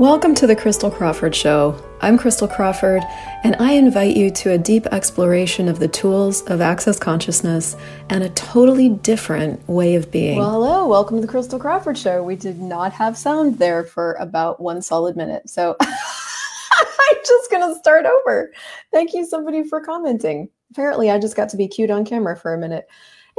Welcome 0.00 0.34
to 0.36 0.46
the 0.46 0.56
Crystal 0.56 0.90
Crawford 0.90 1.34
Show. 1.34 1.78
I'm 2.00 2.16
Crystal 2.16 2.48
Crawford, 2.48 3.02
and 3.44 3.54
I 3.56 3.72
invite 3.72 4.16
you 4.16 4.30
to 4.30 4.52
a 4.52 4.56
deep 4.56 4.86
exploration 4.86 5.68
of 5.68 5.78
the 5.78 5.88
tools 5.88 6.40
of 6.46 6.62
access 6.62 6.98
consciousness 6.98 7.76
and 8.08 8.24
a 8.24 8.30
totally 8.30 8.88
different 8.88 9.68
way 9.68 9.96
of 9.96 10.10
being. 10.10 10.38
Well, 10.38 10.52
hello, 10.52 10.88
welcome 10.88 11.18
to 11.18 11.20
the 11.20 11.30
Crystal 11.30 11.58
Crawford 11.58 11.98
Show. 11.98 12.22
We 12.22 12.34
did 12.34 12.58
not 12.58 12.94
have 12.94 13.18
sound 13.18 13.58
there 13.58 13.84
for 13.84 14.14
about 14.14 14.58
one 14.58 14.80
solid 14.80 15.18
minute, 15.18 15.50
so 15.50 15.76
I'm 15.80 17.16
just 17.22 17.50
going 17.50 17.70
to 17.70 17.78
start 17.78 18.06
over. 18.06 18.54
Thank 18.90 19.12
you, 19.12 19.26
somebody, 19.26 19.64
for 19.64 19.84
commenting. 19.84 20.48
Apparently, 20.70 21.10
I 21.10 21.18
just 21.18 21.36
got 21.36 21.50
to 21.50 21.58
be 21.58 21.68
cute 21.68 21.90
on 21.90 22.06
camera 22.06 22.38
for 22.38 22.54
a 22.54 22.58
minute. 22.58 22.88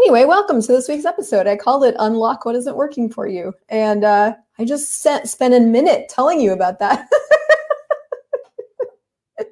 Anyway, 0.02 0.26
welcome 0.26 0.60
to 0.60 0.68
this 0.68 0.90
week's 0.90 1.06
episode. 1.06 1.46
I 1.46 1.56
called 1.56 1.84
it 1.84 1.96
Unlock 2.00 2.44
What 2.44 2.56
Isn't 2.56 2.76
Working 2.76 3.08
for 3.08 3.28
You. 3.28 3.54
And 3.70 4.04
uh, 4.04 4.34
I 4.58 4.66
just 4.66 4.96
sent, 4.96 5.30
spent 5.30 5.54
a 5.54 5.60
minute 5.60 6.10
telling 6.10 6.42
you 6.42 6.54
about 6.54 6.80
that. 6.80 7.08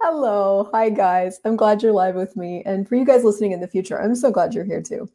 Hello. 0.00 0.70
Hi, 0.72 0.88
guys. 0.88 1.40
I'm 1.44 1.56
glad 1.56 1.82
you're 1.82 1.92
live 1.92 2.14
with 2.14 2.38
me. 2.38 2.62
And 2.64 2.88
for 2.88 2.96
you 2.96 3.04
guys 3.04 3.22
listening 3.22 3.52
in 3.52 3.60
the 3.60 3.68
future, 3.68 4.00
I'm 4.00 4.14
so 4.14 4.30
glad 4.30 4.54
you're 4.54 4.64
here 4.64 4.80
too. 4.80 5.10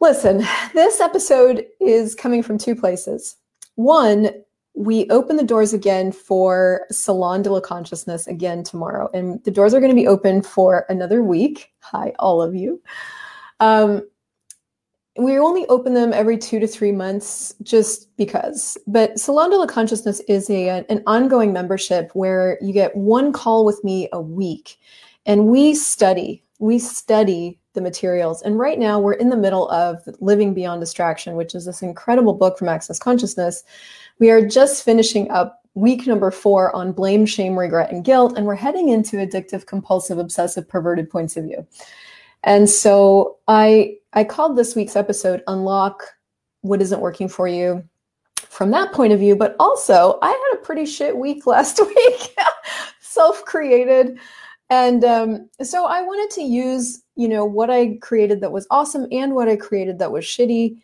Listen, 0.00 0.46
this 0.72 1.02
episode 1.02 1.66
is 1.78 2.14
coming 2.14 2.42
from 2.42 2.56
two 2.56 2.74
places. 2.74 3.36
One, 3.74 4.30
we 4.72 5.10
open 5.10 5.36
the 5.36 5.44
doors 5.44 5.74
again 5.74 6.10
for 6.10 6.86
Salon 6.90 7.42
de 7.42 7.52
la 7.52 7.60
Consciousness 7.60 8.26
again 8.26 8.64
tomorrow. 8.64 9.10
And 9.12 9.44
the 9.44 9.50
doors 9.50 9.74
are 9.74 9.80
going 9.80 9.92
to 9.92 9.94
be 9.94 10.08
open 10.08 10.40
for 10.40 10.86
another 10.88 11.22
week. 11.22 11.70
Hi, 11.80 12.14
all 12.18 12.40
of 12.40 12.54
you. 12.54 12.80
Um, 13.62 14.02
we 15.16 15.38
only 15.38 15.66
open 15.66 15.94
them 15.94 16.12
every 16.12 16.36
two 16.36 16.58
to 16.58 16.66
three 16.66 16.90
months 16.90 17.54
just 17.62 18.14
because. 18.16 18.76
But 18.88 19.20
Salon 19.20 19.50
de 19.50 19.56
la 19.56 19.66
Consciousness 19.66 20.20
is 20.26 20.50
a, 20.50 20.84
an 20.88 21.02
ongoing 21.06 21.52
membership 21.52 22.10
where 22.14 22.58
you 22.60 22.72
get 22.72 22.96
one 22.96 23.32
call 23.32 23.64
with 23.64 23.82
me 23.84 24.08
a 24.12 24.20
week 24.20 24.78
and 25.26 25.46
we 25.46 25.74
study, 25.74 26.42
we 26.58 26.80
study 26.80 27.60
the 27.74 27.80
materials. 27.80 28.42
And 28.42 28.58
right 28.58 28.78
now 28.78 28.98
we're 28.98 29.12
in 29.12 29.28
the 29.28 29.36
middle 29.36 29.70
of 29.70 30.02
Living 30.20 30.54
Beyond 30.54 30.80
Distraction, 30.80 31.36
which 31.36 31.54
is 31.54 31.66
this 31.66 31.82
incredible 31.82 32.34
book 32.34 32.58
from 32.58 32.68
Access 32.68 32.98
Consciousness. 32.98 33.62
We 34.18 34.30
are 34.30 34.44
just 34.44 34.84
finishing 34.84 35.30
up 35.30 35.62
week 35.74 36.06
number 36.06 36.30
four 36.30 36.74
on 36.74 36.92
blame, 36.92 37.26
shame, 37.26 37.58
regret, 37.58 37.92
and 37.92 38.04
guilt. 38.04 38.36
And 38.36 38.44
we're 38.44 38.56
heading 38.56 38.88
into 38.88 39.16
addictive, 39.18 39.66
compulsive, 39.66 40.18
obsessive, 40.18 40.68
perverted 40.68 41.08
points 41.08 41.36
of 41.36 41.44
view. 41.44 41.66
And 42.44 42.68
so 42.68 43.38
I 43.48 43.96
I 44.12 44.24
called 44.24 44.56
this 44.56 44.74
week's 44.74 44.96
episode 44.96 45.42
Unlock 45.46 46.02
What 46.62 46.82
Isn't 46.82 47.00
Working 47.00 47.28
for 47.28 47.48
You 47.48 47.84
from 48.36 48.70
that 48.72 48.92
point 48.92 49.12
of 49.12 49.20
view, 49.20 49.36
but 49.36 49.56
also 49.58 50.18
I 50.22 50.28
had 50.28 50.58
a 50.58 50.62
pretty 50.62 50.84
shit 50.86 51.16
week 51.16 51.46
last 51.46 51.80
week, 51.80 52.36
self-created. 53.00 54.18
And 54.68 55.04
um, 55.04 55.50
so 55.62 55.84
I 55.84 56.02
wanted 56.02 56.34
to 56.36 56.42
use, 56.42 57.02
you 57.14 57.28
know, 57.28 57.44
what 57.44 57.70
I 57.70 57.98
created 58.00 58.40
that 58.40 58.52
was 58.52 58.66
awesome 58.70 59.06
and 59.12 59.34
what 59.34 59.48
I 59.48 59.56
created 59.56 59.98
that 59.98 60.12
was 60.12 60.24
shitty 60.24 60.78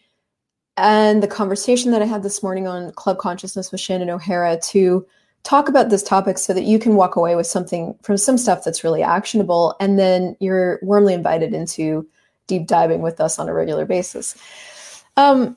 and 0.79 1.23
the 1.23 1.29
conversation 1.29 1.91
that 1.91 2.03
I 2.03 2.07
had 2.07 2.23
this 2.23 2.43
morning 2.43 2.69
on 2.69 2.93
Club 2.93 3.19
Consciousness 3.19 3.73
with 3.73 3.81
Shannon 3.81 4.11
O'Hara 4.11 4.59
to 4.69 5.07
talk 5.45 5.69
about 5.69 5.89
this 5.91 6.03
topic 6.03 6.39
so 6.39 6.53
that 6.53 6.65
you 6.65 6.79
can 6.79 6.95
walk 6.95 7.17
away 7.17 7.35
with 7.35 7.47
something 7.47 7.97
from 8.03 8.17
some 8.17 8.37
stuff 8.37 8.65
that's 8.65 8.85
really 8.85 9.03
actionable 9.03 9.75
and 9.81 9.99
then 9.99 10.37
you're 10.41 10.79
warmly 10.83 11.15
invited 11.15 11.55
into 11.55 12.07
deep 12.47 12.67
diving 12.67 13.01
with 13.03 13.21
us 13.21 13.39
on 13.39 13.49
a 13.49 13.55
regular 13.55 13.87
basis. 13.87 14.35
Um, 15.17 15.57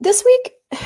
this 0.00 0.24
week 0.24 0.52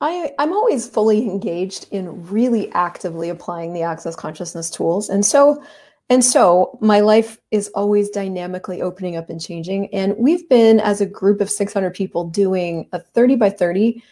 I, 0.00 0.32
i'm 0.38 0.52
always 0.52 0.88
fully 0.88 1.22
engaged 1.28 1.86
in 1.90 2.26
really 2.26 2.70
actively 2.72 3.28
applying 3.28 3.72
the 3.72 3.82
access 3.82 4.16
consciousness 4.16 4.68
tools 4.70 5.08
and 5.08 5.24
so 5.24 5.62
and 6.10 6.24
so 6.24 6.76
my 6.80 7.00
life 7.00 7.38
is 7.52 7.68
always 7.68 8.10
dynamically 8.10 8.82
opening 8.82 9.16
up 9.16 9.30
and 9.30 9.40
changing 9.40 9.92
and 9.94 10.16
we've 10.18 10.48
been 10.48 10.80
as 10.80 11.00
a 11.00 11.06
group 11.06 11.40
of 11.40 11.48
600 11.48 11.94
people 11.94 12.28
doing 12.28 12.88
a 12.92 12.98
30 12.98 13.36
by 13.36 13.48
30 13.48 14.02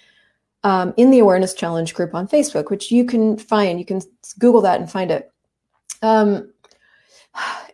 um, 0.65 0.95
in 0.97 1.11
the 1.11 1.21
Awareness 1.21 1.55
Challenge 1.55 1.95
group 1.95 2.15
on 2.15 2.29
Facebook, 2.29 2.71
which 2.71 2.91
you 2.91 3.05
can 3.05 3.37
find. 3.37 3.79
You 3.79 3.87
can 3.87 4.01
Google 4.39 4.61
that 4.63 4.81
and 4.81 4.91
find 4.91 5.11
it. 5.11 5.33
Um, 6.03 6.53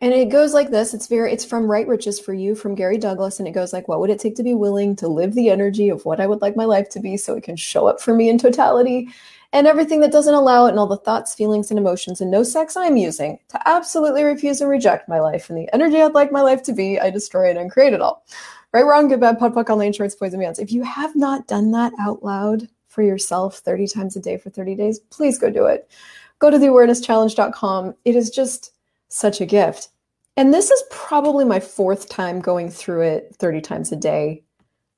and 0.01 0.13
it 0.13 0.29
goes 0.29 0.53
like 0.53 0.71
this. 0.71 0.95
It's 0.95 1.07
very. 1.07 1.33
It's 1.33 1.45
from 1.45 1.71
Right 1.71 1.87
Riches 1.87 2.21
for 2.21 2.35
You 2.35 2.55
from 2.55 2.75
Gary 2.75 2.99
Douglas, 2.99 3.39
and 3.39 3.49
it 3.49 3.53
goes 3.53 3.73
like, 3.73 3.89
"What 3.89 4.01
would 4.01 4.11
it 4.11 4.21
take 4.21 4.37
to 4.37 4.43
be 4.43 4.55
willing 4.55 4.95
to 4.97 5.09
live 5.09 5.35
the 5.35 5.51
energy 5.51 5.89
of 5.89 6.05
what 6.05 6.21
I 6.21 6.27
would 6.27 6.43
like 6.43 6.57
my 6.57 6.67
life 6.67 6.89
to 6.91 7.01
be, 7.01 7.17
so 7.17 7.35
it 7.35 7.45
can 7.45 7.57
show 7.57 7.87
up 7.87 8.01
for 8.01 8.15
me 8.15 8.29
in 8.29 8.39
totality." 8.39 9.09
And 9.53 9.67
everything 9.67 10.01
that 10.01 10.13
doesn't 10.13 10.35
allow 10.35 10.67
it, 10.67 10.71
and 10.71 10.79
all 10.79 10.87
the 10.87 10.97
thoughts, 10.99 11.35
feelings, 11.35 11.71
and 11.71 11.79
emotions, 11.79 12.21
and 12.21 12.31
no 12.31 12.43
sex 12.43 12.77
I'm 12.77 12.97
using 12.97 13.39
to 13.49 13.69
absolutely 13.69 14.25
refuse 14.25 14.61
and 14.61 14.69
reject 14.69 15.09
my 15.09 15.21
life 15.21 15.49
and 15.49 15.59
the 15.59 15.73
energy 15.73 16.03
I'd 16.03 16.13
like 16.13 16.33
my 16.33 16.43
life 16.43 16.63
to 16.65 16.73
be, 16.73 17.01
I 17.01 17.11
destroy 17.11 17.51
it 17.51 17.57
and 17.57 17.71
create 17.71 17.95
it 17.95 18.03
all. 18.03 18.25
Right, 18.73 18.85
wrong, 18.85 19.09
good, 19.09 19.21
bad, 19.21 19.39
POD, 19.39 19.55
POC, 19.55 19.71
all 19.71 19.77
9 19.77 19.93
shorts, 19.93 20.15
poison, 20.15 20.41
beyonds. 20.41 20.59
If 20.59 20.73
you 20.73 20.83
have 20.83 21.17
not 21.17 21.47
done 21.47 21.71
that 21.71 21.93
out 21.99 22.23
loud, 22.23 22.69
for 22.97 23.03
yourself 23.03 23.59
30 23.59 23.87
times 23.89 24.17
a 24.17 24.21
day 24.21 24.39
for 24.39 24.49
30 24.49 24.75
days, 24.75 24.99
please 24.99 25.39
go 25.39 25.51
do 25.51 25.67
it. 25.67 25.91
Go 26.39 26.51
to 26.51 26.57
theawarenesschallenge.com. 26.57 27.95
It 28.07 28.17
is 28.17 28.31
just 28.31 28.73
such 29.09 29.43
a 29.43 29.47
gift. 29.47 29.91
And 30.39 30.53
this 30.53 30.71
is 30.71 30.83
probably 30.91 31.45
my 31.45 31.61
fourth 31.61 32.09
time 32.09 32.41
going 32.41 32.71
through 32.71 33.03
it 33.03 33.37
30 33.39 33.61
times 33.61 33.93
a 33.93 33.97
day 33.97 34.43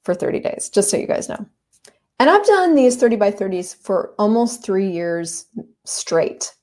for 0.04 0.14
30 0.14 0.38
days, 0.38 0.70
just 0.72 0.90
so 0.90 0.96
you 0.96 1.08
guys 1.08 1.28
know. 1.28 1.44
And 2.20 2.30
I've 2.30 2.46
done 2.46 2.76
these 2.76 2.96
30 2.96 3.16
by 3.16 3.32
30s 3.32 3.74
for 3.76 4.14
almost 4.16 4.64
three 4.64 4.88
years 4.88 5.46
straight. 5.84 6.54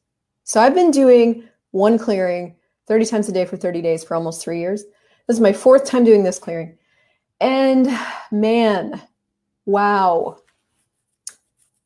So 0.45 0.61
I've 0.61 0.73
been 0.73 0.91
doing 0.91 1.43
one 1.71 1.97
clearing 1.97 2.55
30 2.87 3.05
times 3.05 3.27
a 3.27 3.33
day 3.33 3.43
for 3.43 3.57
30 3.57 3.81
days 3.81 4.05
for 4.05 4.15
almost 4.15 4.41
three 4.41 4.59
years. 4.59 4.83
This 5.27 5.35
is 5.35 5.41
my 5.41 5.53
fourth 5.53 5.85
time 5.85 6.05
doing 6.05 6.23
this 6.23 6.39
clearing. 6.39 6.77
And 7.41 7.89
man, 8.31 9.01
wow. 9.65 10.37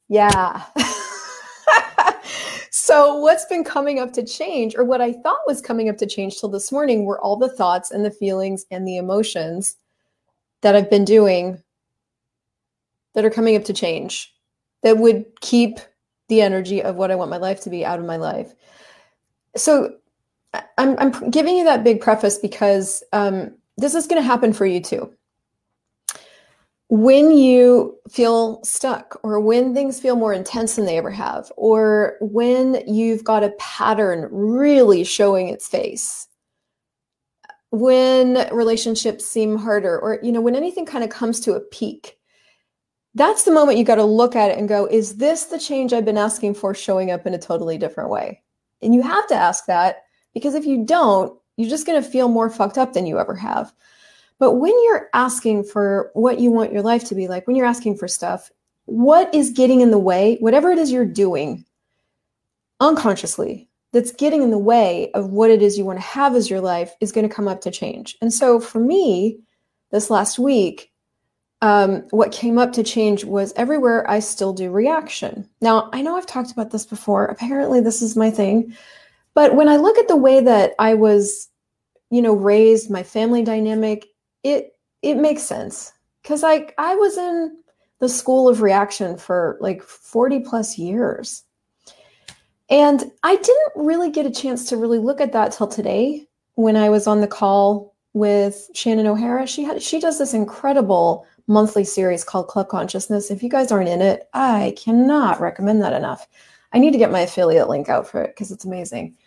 Yeah. 0.09 0.63
so, 2.71 3.15
what's 3.15 3.45
been 3.45 3.63
coming 3.63 3.99
up 3.99 4.11
to 4.13 4.25
change, 4.25 4.75
or 4.75 4.83
what 4.83 5.01
I 5.01 5.13
thought 5.13 5.37
was 5.45 5.61
coming 5.61 5.87
up 5.87 5.97
to 5.97 6.07
change 6.07 6.39
till 6.39 6.49
this 6.49 6.71
morning, 6.71 7.05
were 7.05 7.21
all 7.21 7.37
the 7.37 7.55
thoughts 7.55 7.91
and 7.91 8.03
the 8.03 8.11
feelings 8.11 8.65
and 8.71 8.87
the 8.87 8.97
emotions 8.97 9.77
that 10.61 10.75
I've 10.75 10.89
been 10.89 11.05
doing 11.05 11.61
that 13.13 13.23
are 13.23 13.29
coming 13.29 13.55
up 13.55 13.63
to 13.65 13.73
change 13.73 14.33
that 14.81 14.97
would 14.97 15.25
keep 15.41 15.79
the 16.27 16.41
energy 16.41 16.81
of 16.81 16.95
what 16.95 17.11
I 17.11 17.15
want 17.15 17.31
my 17.31 17.37
life 17.37 17.61
to 17.61 17.69
be 17.69 17.85
out 17.85 17.99
of 17.99 18.05
my 18.05 18.17
life. 18.17 18.53
So, 19.55 19.95
I'm, 20.79 20.97
I'm 20.97 21.29
giving 21.29 21.55
you 21.55 21.63
that 21.65 21.83
big 21.83 22.01
preface 22.01 22.39
because 22.39 23.03
um, 23.13 23.51
this 23.77 23.93
is 23.93 24.07
going 24.07 24.19
to 24.19 24.25
happen 24.25 24.53
for 24.53 24.65
you 24.65 24.81
too 24.81 25.13
when 26.89 27.37
you 27.37 27.95
feel 28.09 28.63
stuck 28.63 29.19
or 29.21 29.39
when 29.39 29.75
things 29.75 29.99
feel 29.99 30.15
more 30.15 30.33
intense 30.33 30.75
than 30.75 30.85
they 30.85 30.97
ever 30.97 31.11
have 31.11 31.51
or 31.55 32.17
when 32.19 32.81
you've 32.87 33.23
got 33.23 33.43
a 33.43 33.53
pattern 33.59 34.27
really 34.31 35.03
showing 35.03 35.49
its 35.49 35.67
face 35.67 36.27
when 37.69 38.49
relationships 38.51 39.23
seem 39.23 39.55
harder 39.55 39.99
or 39.99 40.19
you 40.23 40.31
know 40.31 40.41
when 40.41 40.55
anything 40.55 40.85
kind 40.85 41.03
of 41.03 41.11
comes 41.11 41.39
to 41.39 41.53
a 41.53 41.59
peak 41.59 42.17
that's 43.13 43.43
the 43.43 43.51
moment 43.51 43.77
you 43.77 43.83
got 43.83 43.95
to 43.95 44.03
look 44.03 44.35
at 44.35 44.49
it 44.49 44.57
and 44.57 44.67
go 44.67 44.87
is 44.87 45.17
this 45.17 45.45
the 45.45 45.59
change 45.59 45.93
i've 45.93 46.05
been 46.05 46.17
asking 46.17 46.55
for 46.55 46.73
showing 46.73 47.11
up 47.11 47.27
in 47.27 47.35
a 47.35 47.39
totally 47.39 47.77
different 47.77 48.09
way? 48.09 48.41
And 48.81 48.95
you 48.95 49.01
have 49.03 49.27
to 49.27 49.35
ask 49.35 49.65
that 49.67 50.05
because 50.33 50.55
if 50.55 50.65
you 50.65 50.85
don't 50.85 51.37
you're 51.57 51.69
just 51.69 51.85
going 51.85 52.01
to 52.01 52.09
feel 52.09 52.29
more 52.29 52.49
fucked 52.49 52.79
up 52.79 52.93
than 52.93 53.05
you 53.05 53.19
ever 53.19 53.35
have 53.35 53.73
but 54.39 54.53
when 54.53 54.73
you're 54.85 55.09
asking 55.13 55.65
for 55.65 56.11
what 56.13 56.39
you 56.39 56.49
want 56.49 56.73
your 56.73 56.81
life 56.81 57.03
to 57.05 57.15
be 57.15 57.27
like, 57.27 57.45
when 57.45 57.55
you're 57.55 57.65
asking 57.65 57.97
for 57.97 58.07
stuff, 58.07 58.49
what 58.85 59.33
is 59.35 59.51
getting 59.51 59.81
in 59.81 59.91
the 59.91 59.99
way, 59.99 60.37
whatever 60.39 60.71
it 60.71 60.79
is 60.79 60.91
you're 60.91 61.05
doing 61.05 61.65
unconsciously 62.79 63.69
that's 63.91 64.11
getting 64.11 64.41
in 64.41 64.51
the 64.51 64.57
way 64.57 65.11
of 65.11 65.31
what 65.31 65.49
it 65.49 65.61
is 65.61 65.77
you 65.77 65.85
want 65.85 65.99
to 65.99 66.05
have 66.05 66.35
as 66.35 66.49
your 66.49 66.61
life 66.61 66.93
is 67.01 67.11
going 67.11 67.27
to 67.27 67.33
come 67.33 67.47
up 67.47 67.61
to 67.61 67.71
change. 67.71 68.17
And 68.21 68.33
so 68.33 68.59
for 68.59 68.79
me, 68.79 69.39
this 69.91 70.09
last 70.09 70.39
week, 70.39 70.91
um, 71.61 72.03
what 72.11 72.31
came 72.31 72.57
up 72.57 72.71
to 72.73 72.83
change 72.83 73.25
was 73.25 73.51
everywhere 73.57 74.09
I 74.09 74.19
still 74.19 74.53
do 74.53 74.71
reaction. 74.71 75.49
Now, 75.59 75.89
I 75.91 76.01
know 76.01 76.15
I've 76.15 76.25
talked 76.25 76.51
about 76.51 76.71
this 76.71 76.85
before. 76.85 77.25
Apparently, 77.25 77.81
this 77.81 78.01
is 78.01 78.15
my 78.15 78.31
thing. 78.31 78.75
But 79.33 79.55
when 79.55 79.67
I 79.67 79.75
look 79.75 79.97
at 79.97 80.07
the 80.07 80.15
way 80.15 80.39
that 80.39 80.73
I 80.79 80.93
was, 80.93 81.49
you 82.09 82.21
know, 82.21 82.33
raised, 82.33 82.89
my 82.89 83.03
family 83.03 83.43
dynamic, 83.43 84.07
it 84.43 84.75
it 85.01 85.15
makes 85.15 85.43
sense 85.43 85.93
because 86.21 86.43
like 86.43 86.73
I 86.77 86.95
was 86.95 87.17
in 87.17 87.57
the 87.99 88.09
school 88.09 88.47
of 88.49 88.61
reaction 88.61 89.17
for 89.17 89.57
like 89.59 89.83
40 89.83 90.39
plus 90.41 90.77
years. 90.77 91.43
And 92.69 93.11
I 93.23 93.35
didn't 93.35 93.71
really 93.75 94.11
get 94.11 94.25
a 94.25 94.31
chance 94.31 94.69
to 94.69 94.77
really 94.77 94.99
look 94.99 95.19
at 95.19 95.33
that 95.33 95.51
till 95.51 95.67
today 95.67 96.27
when 96.55 96.75
I 96.75 96.89
was 96.89 97.07
on 97.07 97.21
the 97.21 97.27
call 97.27 97.95
with 98.13 98.69
Shannon 98.73 99.07
O'Hara. 99.07 99.47
She 99.47 99.63
had 99.63 99.81
she 99.81 99.99
does 99.99 100.19
this 100.19 100.33
incredible 100.33 101.25
monthly 101.47 101.83
series 101.83 102.23
called 102.23 102.47
Club 102.47 102.69
Consciousness. 102.69 103.31
If 103.31 103.41
you 103.41 103.49
guys 103.49 103.71
aren't 103.71 103.89
in 103.89 104.01
it, 104.01 104.29
I 104.33 104.75
cannot 104.77 105.41
recommend 105.41 105.81
that 105.81 105.93
enough. 105.93 106.27
I 106.71 106.79
need 106.79 106.91
to 106.91 106.99
get 106.99 107.11
my 107.11 107.21
affiliate 107.21 107.69
link 107.69 107.89
out 107.89 108.07
for 108.07 108.21
it 108.21 108.35
because 108.35 108.51
it's 108.51 108.65
amazing. 108.65 109.17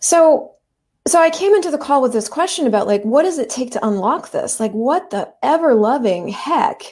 So, 0.00 0.55
so 1.06 1.20
I 1.20 1.30
came 1.30 1.54
into 1.54 1.70
the 1.70 1.78
call 1.78 2.02
with 2.02 2.12
this 2.12 2.28
question 2.28 2.66
about 2.66 2.86
like, 2.86 3.02
what 3.02 3.22
does 3.22 3.38
it 3.38 3.48
take 3.48 3.70
to 3.72 3.86
unlock 3.86 4.32
this? 4.32 4.58
Like, 4.58 4.72
what 4.72 5.10
the 5.10 5.32
ever 5.42 5.74
loving 5.74 6.28
heck 6.28 6.82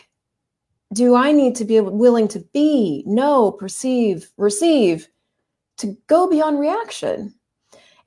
do 0.93 1.17
I 1.17 1.33
need 1.33 1.57
to 1.57 1.65
be 1.65 1.81
willing 1.81 2.29
to 2.29 2.39
be, 2.53 3.03
know, 3.07 3.51
perceive, 3.51 4.31
receive 4.37 5.09
to 5.79 5.97
go 6.07 6.29
beyond 6.29 6.61
reaction? 6.61 7.35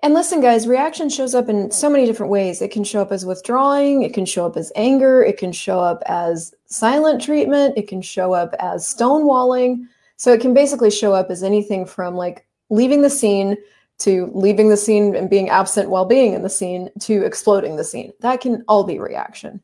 And 0.03 0.13
listen, 0.13 0.41
guys, 0.41 0.67
reaction 0.67 1.09
shows 1.09 1.35
up 1.35 1.49
in 1.49 1.71
so 1.71 1.89
many 1.89 2.05
different 2.05 2.31
ways. 2.31 2.61
It 2.61 2.71
can 2.71 2.83
show 2.83 3.01
up 3.01 3.11
as 3.11 3.25
withdrawing, 3.25 4.03
it 4.03 4.13
can 4.13 4.25
show 4.25 4.45
up 4.45 4.55
as 4.55 4.71
anger, 4.75 5.23
it 5.23 5.37
can 5.37 5.51
show 5.51 5.79
up 5.79 6.03
as 6.05 6.53
silent 6.67 7.21
treatment, 7.21 7.77
it 7.77 7.87
can 7.87 8.01
show 8.01 8.31
up 8.31 8.53
as 8.59 8.85
stonewalling. 8.85 9.87
So 10.15 10.31
it 10.31 10.39
can 10.39 10.53
basically 10.53 10.91
show 10.91 11.13
up 11.13 11.29
as 11.29 11.43
anything 11.43 11.85
from 11.85 12.15
like 12.15 12.47
leaving 12.69 13.01
the 13.01 13.09
scene 13.09 13.57
to 13.99 14.31
leaving 14.33 14.69
the 14.69 14.77
scene 14.77 15.15
and 15.15 15.29
being 15.29 15.49
absent 15.49 15.89
while 15.89 16.05
being 16.05 16.33
in 16.33 16.43
the 16.43 16.49
scene 16.49 16.89
to 16.99 17.25
exploding 17.25 17.75
the 17.75 17.83
scene. 17.83 18.13
That 18.19 18.41
can 18.41 18.63
all 18.67 18.83
be 18.83 18.99
reaction. 18.99 19.61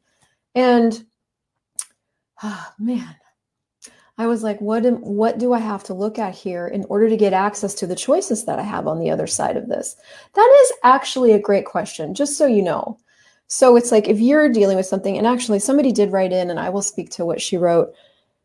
And 0.56 1.06
oh, 2.41 2.68
man, 2.80 3.15
I 4.18 4.27
was 4.27 4.44
like, 4.44 4.62
what 4.62 4.85
am, 4.85 4.97
what 4.97 5.39
do 5.39 5.53
I 5.53 5.59
have 5.59 5.83
to 5.85 5.94
look 5.94 6.19
at 6.19 6.35
here 6.35 6.68
in 6.68 6.85
order 6.85 7.09
to 7.09 7.18
get 7.18 7.33
access 7.33 7.74
to 7.75 7.88
the 7.88 7.95
choices 7.95 8.45
that 8.45 8.59
I 8.59 8.63
have 8.63 8.88
on 8.88 9.00
the 9.00 9.09
other 9.09 9.25
side 9.25 9.57
of 9.57 9.68
this? 9.68 9.95
That 10.33 10.59
is 10.63 10.74
actually 10.83 11.31
a 11.31 11.39
great 11.39 11.65
question, 11.65 12.13
just 12.13 12.38
so 12.38 12.45
you 12.45 12.62
know. 12.62 13.00
So 13.47 13.75
it's 13.75 13.91
like 13.91 14.07
if 14.07 14.19
you're 14.19 14.50
dealing 14.50 14.77
with 14.77 14.85
something, 14.85 15.18
and 15.18 15.25
actually 15.27 15.59
somebody 15.59 15.91
did 15.91 16.12
write 16.12 16.31
in, 16.31 16.50
and 16.50 16.59
I 16.59 16.69
will 16.69 16.81
speak 16.81 17.09
to 17.12 17.25
what 17.25 17.41
she 17.41 17.57
wrote. 17.57 17.94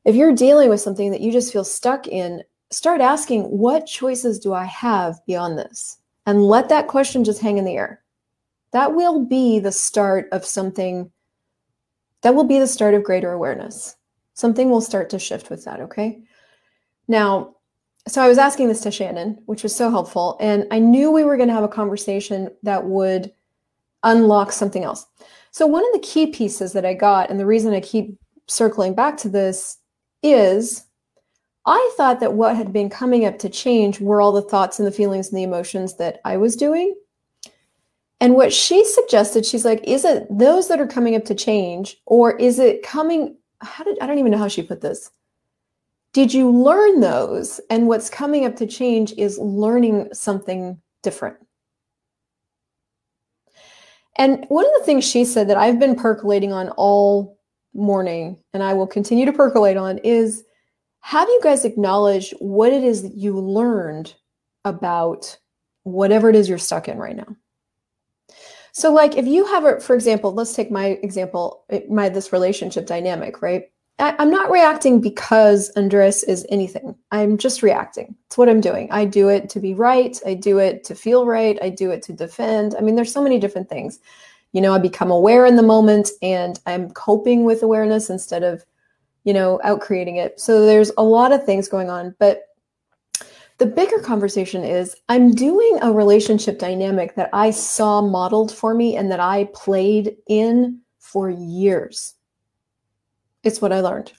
If 0.04 0.14
you're 0.14 0.34
dealing 0.34 0.70
with 0.70 0.80
something 0.80 1.10
that 1.10 1.20
you 1.20 1.32
just 1.32 1.52
feel 1.52 1.64
stuck 1.64 2.06
in, 2.06 2.42
start 2.70 3.00
asking, 3.00 3.44
what 3.44 3.86
choices 3.86 4.38
do 4.38 4.52
I 4.52 4.64
have 4.64 5.24
beyond 5.26 5.58
this? 5.58 5.98
And 6.26 6.44
let 6.44 6.68
that 6.68 6.88
question 6.88 7.24
just 7.24 7.40
hang 7.40 7.58
in 7.58 7.64
the 7.64 7.76
air. 7.76 8.02
That 8.72 8.94
will 8.94 9.24
be 9.24 9.58
the 9.58 9.72
start 9.72 10.28
of 10.32 10.44
something, 10.44 11.10
that 12.22 12.34
will 12.34 12.44
be 12.44 12.58
the 12.58 12.66
start 12.66 12.94
of 12.94 13.04
greater 13.04 13.32
awareness 13.32 13.96
something 14.38 14.70
will 14.70 14.80
start 14.80 15.10
to 15.10 15.18
shift 15.18 15.50
with 15.50 15.64
that. 15.64 15.80
Okay. 15.80 16.20
Now, 17.08 17.56
so 18.06 18.22
I 18.22 18.28
was 18.28 18.38
asking 18.38 18.68
this 18.68 18.80
to 18.82 18.92
Shannon, 18.92 19.42
which 19.46 19.64
was 19.64 19.74
so 19.74 19.90
helpful. 19.90 20.36
And 20.40 20.64
I 20.70 20.78
knew 20.78 21.10
we 21.10 21.24
were 21.24 21.36
going 21.36 21.48
to 21.48 21.54
have 21.54 21.64
a 21.64 21.68
conversation 21.68 22.48
that 22.62 22.84
would 22.84 23.32
unlock 24.04 24.52
something 24.52 24.84
else. 24.84 25.04
So, 25.50 25.66
one 25.66 25.84
of 25.84 25.92
the 25.92 26.06
key 26.06 26.28
pieces 26.28 26.72
that 26.74 26.86
I 26.86 26.94
got, 26.94 27.30
and 27.30 27.40
the 27.40 27.46
reason 27.46 27.74
I 27.74 27.80
keep 27.80 28.16
circling 28.46 28.94
back 28.94 29.16
to 29.18 29.28
this 29.28 29.78
is 30.22 30.84
I 31.66 31.92
thought 31.96 32.20
that 32.20 32.32
what 32.32 32.56
had 32.56 32.72
been 32.72 32.88
coming 32.88 33.24
up 33.24 33.38
to 33.40 33.48
change 33.48 34.00
were 34.00 34.20
all 34.20 34.32
the 34.32 34.42
thoughts 34.42 34.78
and 34.78 34.86
the 34.86 34.92
feelings 34.92 35.28
and 35.28 35.38
the 35.38 35.42
emotions 35.42 35.96
that 35.96 36.20
I 36.24 36.36
was 36.36 36.56
doing. 36.56 36.94
And 38.20 38.34
what 38.34 38.52
she 38.52 38.84
suggested, 38.84 39.46
she's 39.46 39.64
like, 39.64 39.82
is 39.84 40.04
it 40.04 40.26
those 40.30 40.68
that 40.68 40.80
are 40.80 40.86
coming 40.86 41.14
up 41.14 41.24
to 41.26 41.34
change, 41.34 41.98
or 42.06 42.36
is 42.36 42.58
it 42.58 42.82
coming 42.82 43.36
how 43.60 43.84
did 43.84 43.98
I 44.00 44.06
don't 44.06 44.18
even 44.18 44.32
know 44.32 44.38
how 44.38 44.48
she 44.48 44.62
put 44.62 44.80
this. 44.80 45.10
Did 46.12 46.32
you 46.32 46.50
learn 46.50 47.00
those? 47.00 47.60
And 47.70 47.86
what's 47.86 48.10
coming 48.10 48.44
up 48.44 48.56
to 48.56 48.66
change 48.66 49.12
is 49.16 49.38
learning 49.38 50.08
something 50.12 50.80
different. 51.02 51.36
And 54.16 54.44
one 54.48 54.64
of 54.64 54.72
the 54.78 54.84
things 54.84 55.04
she 55.04 55.24
said 55.24 55.48
that 55.48 55.56
I've 55.56 55.78
been 55.78 55.94
percolating 55.94 56.52
on 56.52 56.70
all 56.70 57.38
morning, 57.74 58.42
and 58.52 58.62
I 58.62 58.72
will 58.74 58.86
continue 58.86 59.26
to 59.26 59.32
percolate 59.32 59.76
on, 59.76 59.98
is 59.98 60.44
have 61.08 61.26
you 61.30 61.40
guys 61.42 61.64
acknowledged 61.64 62.34
what 62.38 62.70
it 62.70 62.84
is 62.84 63.00
that 63.00 63.14
you 63.14 63.32
learned 63.32 64.12
about 64.66 65.38
whatever 65.84 66.28
it 66.28 66.36
is 66.36 66.50
you're 66.50 66.58
stuck 66.58 66.86
in 66.86 66.98
right 66.98 67.16
now? 67.16 67.34
So 68.72 68.92
like 68.92 69.16
if 69.16 69.26
you 69.26 69.46
have 69.46 69.64
a, 69.64 69.80
for 69.80 69.94
example, 69.94 70.34
let's 70.34 70.54
take 70.54 70.70
my 70.70 70.98
example, 71.02 71.64
my 71.88 72.10
this 72.10 72.30
relationship 72.30 72.84
dynamic, 72.84 73.40
right? 73.40 73.70
I, 73.98 74.16
am 74.18 74.30
not 74.30 74.50
reacting 74.50 75.00
because 75.00 75.70
Andres 75.76 76.24
is 76.24 76.46
anything. 76.50 76.94
I'm 77.10 77.38
just 77.38 77.62
reacting. 77.62 78.14
It's 78.26 78.36
what 78.36 78.50
I'm 78.50 78.60
doing. 78.60 78.92
I 78.92 79.06
do 79.06 79.30
it 79.30 79.48
to 79.48 79.60
be 79.60 79.72
right. 79.72 80.20
I 80.26 80.34
do 80.34 80.58
it 80.58 80.84
to 80.84 80.94
feel 80.94 81.24
right. 81.24 81.58
I 81.62 81.70
do 81.70 81.90
it 81.90 82.02
to 82.02 82.12
defend. 82.12 82.74
I 82.76 82.82
mean, 82.82 82.96
there's 82.96 83.14
so 83.14 83.22
many 83.22 83.38
different 83.38 83.70
things. 83.70 83.98
You 84.52 84.60
know, 84.60 84.74
I 84.74 84.78
become 84.78 85.10
aware 85.10 85.46
in 85.46 85.56
the 85.56 85.62
moment 85.62 86.10
and 86.20 86.60
I'm 86.66 86.90
coping 86.90 87.44
with 87.44 87.62
awareness 87.62 88.10
instead 88.10 88.42
of, 88.42 88.62
you 89.24 89.32
know, 89.32 89.60
out 89.64 89.80
creating 89.80 90.16
it. 90.16 90.40
So 90.40 90.64
there's 90.64 90.90
a 90.96 91.02
lot 91.02 91.32
of 91.32 91.44
things 91.44 91.68
going 91.68 91.90
on. 91.90 92.14
But 92.18 92.42
the 93.58 93.66
bigger 93.66 93.98
conversation 93.98 94.64
is 94.64 94.94
I'm 95.08 95.32
doing 95.32 95.78
a 95.82 95.92
relationship 95.92 96.58
dynamic 96.58 97.16
that 97.16 97.28
I 97.32 97.50
saw 97.50 98.00
modeled 98.00 98.52
for 98.52 98.72
me 98.72 98.96
and 98.96 99.10
that 99.10 99.20
I 99.20 99.48
played 99.52 100.16
in 100.28 100.80
for 101.00 101.28
years. 101.28 102.14
It's 103.42 103.60
what 103.60 103.72
I 103.72 103.80
learned. 103.80 104.12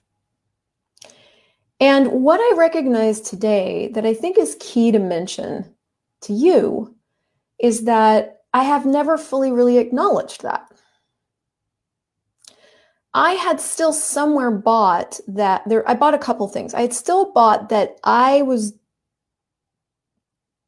And 1.79 2.11
what 2.11 2.41
I 2.41 2.57
recognize 2.57 3.21
today 3.21 3.89
that 3.93 4.05
I 4.05 4.13
think 4.13 4.37
is 4.37 4.57
key 4.59 4.91
to 4.91 4.99
mention 4.99 5.73
to 6.21 6.33
you 6.33 6.93
is 7.59 7.85
that 7.85 8.41
I 8.53 8.63
have 8.63 8.85
never 8.85 9.17
fully 9.17 9.51
really 9.51 9.77
acknowledged 9.77 10.41
that. 10.43 10.69
I 13.13 13.31
had 13.31 13.59
still 13.59 13.91
somewhere 13.91 14.51
bought 14.51 15.19
that 15.27 15.63
there, 15.67 15.87
I 15.89 15.95
bought 15.95 16.13
a 16.13 16.19
couple 16.19 16.47
things. 16.47 16.73
I 16.73 16.81
had 16.81 16.93
still 16.93 17.31
bought 17.31 17.69
that 17.69 17.97
I 18.03 18.43
was 18.43 18.73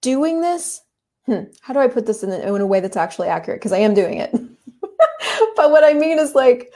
doing 0.01 0.41
this. 0.41 0.81
Hmm, 1.27 1.43
how 1.61 1.73
do 1.73 1.79
I 1.79 1.87
put 1.87 2.07
this 2.07 2.23
in, 2.23 2.31
the, 2.31 2.41
in 2.41 2.61
a 2.61 2.65
way 2.65 2.79
that's 2.79 2.97
actually 2.97 3.27
accurate? 3.27 3.59
Because 3.59 3.71
I 3.71 3.77
am 3.77 3.93
doing 3.93 4.17
it. 4.17 4.31
but 5.55 5.69
what 5.69 5.83
I 5.83 5.93
mean 5.93 6.17
is 6.17 6.33
like, 6.33 6.73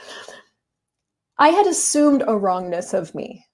I 1.38 1.48
had 1.48 1.66
assumed 1.66 2.22
a 2.26 2.36
wrongness 2.36 2.94
of 2.94 3.14
me. 3.14 3.44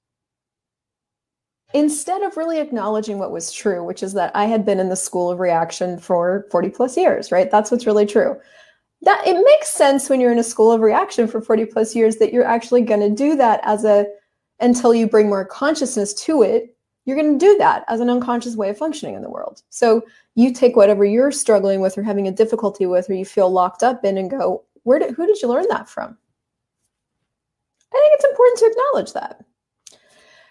Instead 1.74 2.22
of 2.22 2.36
really 2.36 2.60
acknowledging 2.60 3.18
what 3.18 3.32
was 3.32 3.50
true, 3.50 3.82
which 3.82 4.02
is 4.02 4.12
that 4.12 4.30
I 4.36 4.44
had 4.44 4.66
been 4.66 4.78
in 4.78 4.90
the 4.90 4.96
school 4.96 5.30
of 5.30 5.40
reaction 5.40 5.98
for 5.98 6.46
40 6.50 6.68
plus 6.68 6.98
years, 6.98 7.32
right? 7.32 7.50
That's 7.50 7.70
what's 7.70 7.86
really 7.86 8.04
true. 8.04 8.38
That 9.02 9.26
it 9.26 9.34
makes 9.34 9.70
sense 9.70 10.08
when 10.08 10.20
you're 10.20 10.32
in 10.32 10.38
a 10.38 10.44
school 10.44 10.70
of 10.70 10.80
reaction 10.80 11.26
for 11.26 11.40
40 11.40 11.66
plus 11.66 11.94
years 11.94 12.16
that 12.16 12.32
you're 12.32 12.44
actually 12.44 12.82
going 12.82 13.00
to 13.00 13.10
do 13.10 13.36
that 13.36 13.60
as 13.64 13.84
a 13.84 14.06
until 14.60 14.94
you 14.94 15.08
bring 15.08 15.28
more 15.28 15.44
consciousness 15.44 16.14
to 16.14 16.42
it 16.42 16.76
you're 17.04 17.16
going 17.16 17.38
to 17.38 17.44
do 17.44 17.56
that 17.58 17.84
as 17.88 18.00
an 18.00 18.10
unconscious 18.10 18.56
way 18.56 18.70
of 18.70 18.78
functioning 18.78 19.14
in 19.14 19.22
the 19.22 19.30
world. 19.30 19.62
So 19.70 20.02
you 20.34 20.52
take 20.52 20.76
whatever 20.76 21.04
you're 21.04 21.32
struggling 21.32 21.80
with 21.80 21.98
or 21.98 22.02
having 22.02 22.28
a 22.28 22.32
difficulty 22.32 22.86
with 22.86 23.10
or 23.10 23.14
you 23.14 23.24
feel 23.24 23.50
locked 23.50 23.82
up 23.82 24.04
in 24.04 24.18
and 24.18 24.30
go, 24.30 24.64
where 24.84 24.98
did 24.98 25.14
who 25.14 25.26
did 25.26 25.40
you 25.42 25.48
learn 25.48 25.66
that 25.68 25.88
from? 25.88 26.16
I 27.92 27.98
think 27.98 28.14
it's 28.14 28.24
important 28.24 28.58
to 28.58 28.66
acknowledge 28.66 29.12
that. 29.14 29.44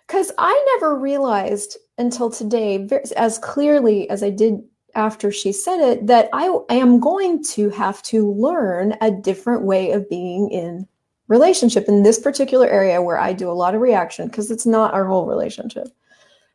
Cuz 0.08 0.32
I 0.38 0.66
never 0.76 0.98
realized 0.98 1.78
until 1.98 2.30
today 2.30 2.88
as 3.16 3.38
clearly 3.38 4.10
as 4.10 4.22
I 4.22 4.30
did 4.30 4.62
after 4.96 5.32
she 5.32 5.52
said 5.52 5.80
it 5.80 6.08
that 6.08 6.30
I, 6.34 6.48
I 6.70 6.76
am 6.76 7.00
going 7.00 7.44
to 7.46 7.70
have 7.70 8.02
to 8.04 8.32
learn 8.32 8.96
a 9.02 9.12
different 9.12 9.64
way 9.64 9.92
of 9.92 10.10
being 10.10 10.50
in 10.50 10.88
relationship 11.28 11.88
in 11.88 12.04
this 12.04 12.20
particular 12.20 12.68
area 12.68 13.02
where 13.02 13.18
I 13.18 13.34
do 13.34 13.50
a 13.50 13.54
lot 13.54 13.74
of 13.74 13.82
reaction 13.82 14.28
because 14.28 14.52
it's 14.52 14.66
not 14.66 14.94
our 14.94 15.06
whole 15.06 15.26
relationship. 15.26 15.88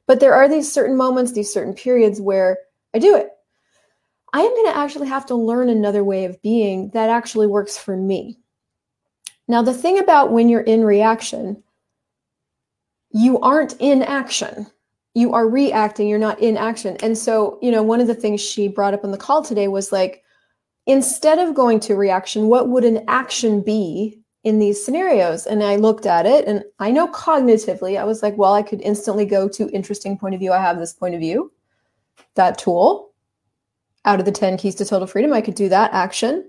But 0.07 0.21
there 0.21 0.35
are 0.35 0.49
these 0.49 0.71
certain 0.71 0.97
moments, 0.97 1.33
these 1.33 1.53
certain 1.53 1.75
periods 1.75 2.21
where 2.21 2.59
I 2.95 2.99
do 2.99 3.17
it. 3.17 3.31
I 4.33 4.41
am 4.41 4.51
going 4.51 4.73
to 4.73 4.79
actually 4.79 5.09
have 5.09 5.27
to 5.27 5.35
learn 5.35 5.69
another 5.69 6.05
way 6.05 6.27
of 6.27 6.41
being 6.43 6.91
that 6.91 7.09
actually 7.09 7.47
works 7.47 7.79
for 7.79 7.97
me. 7.97 8.39
Now, 9.49 9.63
the 9.63 9.73
thing 9.73 9.99
about 9.99 10.33
when 10.33 10.49
you're 10.49 10.61
in 10.61 10.85
reaction, 10.85 11.63
you 13.13 13.41
aren't 13.41 13.81
in 13.81 14.03
action. 14.03 14.67
You 15.17 15.33
are 15.33 15.49
reacting, 15.49 16.09
you're 16.09 16.19
not 16.19 16.39
in 16.41 16.57
action. 16.57 16.97
And 17.03 17.17
so, 17.17 17.59
you 17.63 17.71
know, 17.71 17.83
one 17.83 18.01
of 18.01 18.07
the 18.07 18.15
things 18.15 18.41
she 18.41 18.69
brought 18.69 18.95
up 18.95 19.03
on 19.03 19.13
the 19.13 19.19
call 19.19 19.43
today 19.43 19.67
was 19.67 19.91
like, 19.91 20.23
instead 20.85 21.39
of 21.39 21.55
going 21.55 21.81
to 21.81 21.95
reaction, 21.95 22.49
what 22.49 22.69
would 22.69 22.85
an 22.85 23.05
action 23.09 23.63
be 23.63 24.21
in 24.47 24.61
these 24.61 24.83
scenarios. 24.83 25.45
And 25.45 25.65
I 25.65 25.75
looked 25.75 26.07
at 26.07 26.25
it 26.25 26.47
and 26.47 26.63
I 26.79 26.93
know 26.93 27.09
cognitively, 27.09 27.99
I 27.99 28.05
was 28.05 28.23
like, 28.23 28.39
well, 28.39 28.55
I 28.55 28.63
could 28.63 28.81
instantly 28.81 29.27
go 29.27 29.49
to 29.49 29.69
interesting 29.71 30.17
point 30.17 30.37
of 30.37 30.41
view. 30.41 30.53
I 30.53 30.61
have 30.61 30.79
this 30.79 30.93
point 30.93 31.17
of 31.17 31.21
view, 31.21 31.51
that 32.37 32.57
tool 32.57 33.13
out 34.05 34.21
of 34.21 34.25
the 34.25 34.31
10 34.31 34.57
keys 34.57 34.77
to 34.77 34.85
total 34.85 35.09
freedom. 35.09 35.33
I 35.33 35.41
could 35.41 35.57
do 35.57 35.69
that 35.71 35.93
action. 35.93 36.49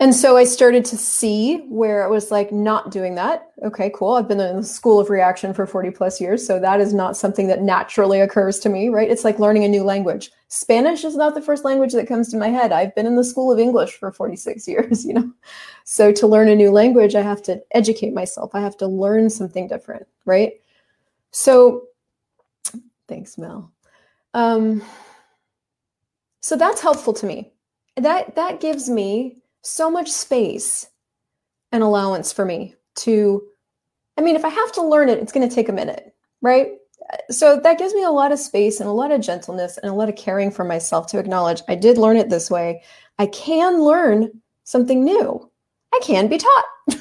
And 0.00 0.12
so 0.12 0.36
I 0.36 0.42
started 0.42 0.84
to 0.86 0.96
see 0.96 1.58
where 1.68 2.04
it 2.04 2.10
was 2.10 2.32
like 2.32 2.50
not 2.50 2.90
doing 2.90 3.14
that. 3.14 3.52
Okay, 3.62 3.92
cool. 3.94 4.14
I've 4.14 4.26
been 4.26 4.40
in 4.40 4.56
the 4.56 4.64
school 4.64 4.98
of 4.98 5.08
reaction 5.08 5.54
for 5.54 5.66
40 5.66 5.92
plus 5.92 6.20
years. 6.20 6.44
So 6.44 6.58
that 6.58 6.80
is 6.80 6.92
not 6.92 7.16
something 7.16 7.46
that 7.46 7.62
naturally 7.62 8.20
occurs 8.20 8.58
to 8.60 8.68
me, 8.68 8.88
right? 8.88 9.08
It's 9.08 9.22
like 9.22 9.38
learning 9.38 9.62
a 9.62 9.68
new 9.68 9.84
language. 9.84 10.32
Spanish 10.48 11.04
is 11.04 11.14
not 11.14 11.34
the 11.34 11.40
first 11.40 11.64
language 11.64 11.92
that 11.92 12.08
comes 12.08 12.28
to 12.30 12.36
my 12.36 12.48
head. 12.48 12.72
I've 12.72 12.94
been 12.96 13.06
in 13.06 13.14
the 13.14 13.22
school 13.22 13.52
of 13.52 13.60
English 13.60 13.92
for 13.92 14.10
46 14.10 14.66
years, 14.68 15.04
you 15.04 15.14
know? 15.14 15.32
So 15.84 16.10
to 16.10 16.26
learn 16.26 16.48
a 16.48 16.56
new 16.56 16.72
language, 16.72 17.14
I 17.14 17.22
have 17.22 17.42
to 17.44 17.62
educate 17.70 18.14
myself. 18.14 18.52
I 18.52 18.60
have 18.60 18.76
to 18.78 18.88
learn 18.88 19.30
something 19.30 19.68
different, 19.68 20.06
right? 20.24 20.54
So 21.30 21.84
thanks, 23.06 23.38
Mel. 23.38 23.70
Um, 24.34 24.82
so 26.40 26.56
that's 26.56 26.80
helpful 26.80 27.12
to 27.14 27.26
me. 27.26 27.52
That 27.96 28.34
that 28.34 28.60
gives 28.60 28.90
me 28.90 29.36
so 29.64 29.90
much 29.90 30.10
space 30.10 30.86
and 31.72 31.82
allowance 31.82 32.32
for 32.32 32.44
me 32.44 32.76
to 32.96 33.42
I 34.16 34.20
mean, 34.20 34.36
if 34.36 34.44
I 34.44 34.48
have 34.48 34.72
to 34.72 34.82
learn 34.82 35.08
it, 35.08 35.18
it's 35.18 35.32
going 35.32 35.48
to 35.48 35.52
take 35.52 35.68
a 35.68 35.72
minute, 35.72 36.14
right? 36.40 36.72
So 37.30 37.58
that 37.58 37.78
gives 37.78 37.94
me 37.94 38.04
a 38.04 38.10
lot 38.10 38.30
of 38.30 38.38
space 38.38 38.78
and 38.78 38.88
a 38.88 38.92
lot 38.92 39.10
of 39.10 39.20
gentleness 39.20 39.76
and 39.78 39.90
a 39.90 39.94
lot 39.94 40.08
of 40.08 40.16
caring 40.16 40.50
for 40.50 40.64
myself 40.64 41.08
to 41.08 41.18
acknowledge 41.18 41.62
I 41.68 41.74
did 41.74 41.98
learn 41.98 42.16
it 42.16 42.30
this 42.30 42.50
way. 42.50 42.82
I 43.18 43.26
can 43.26 43.82
learn 43.82 44.30
something 44.62 45.04
new. 45.04 45.50
I 45.92 46.00
can 46.02 46.28
be 46.28 46.38
taught. 46.38 46.64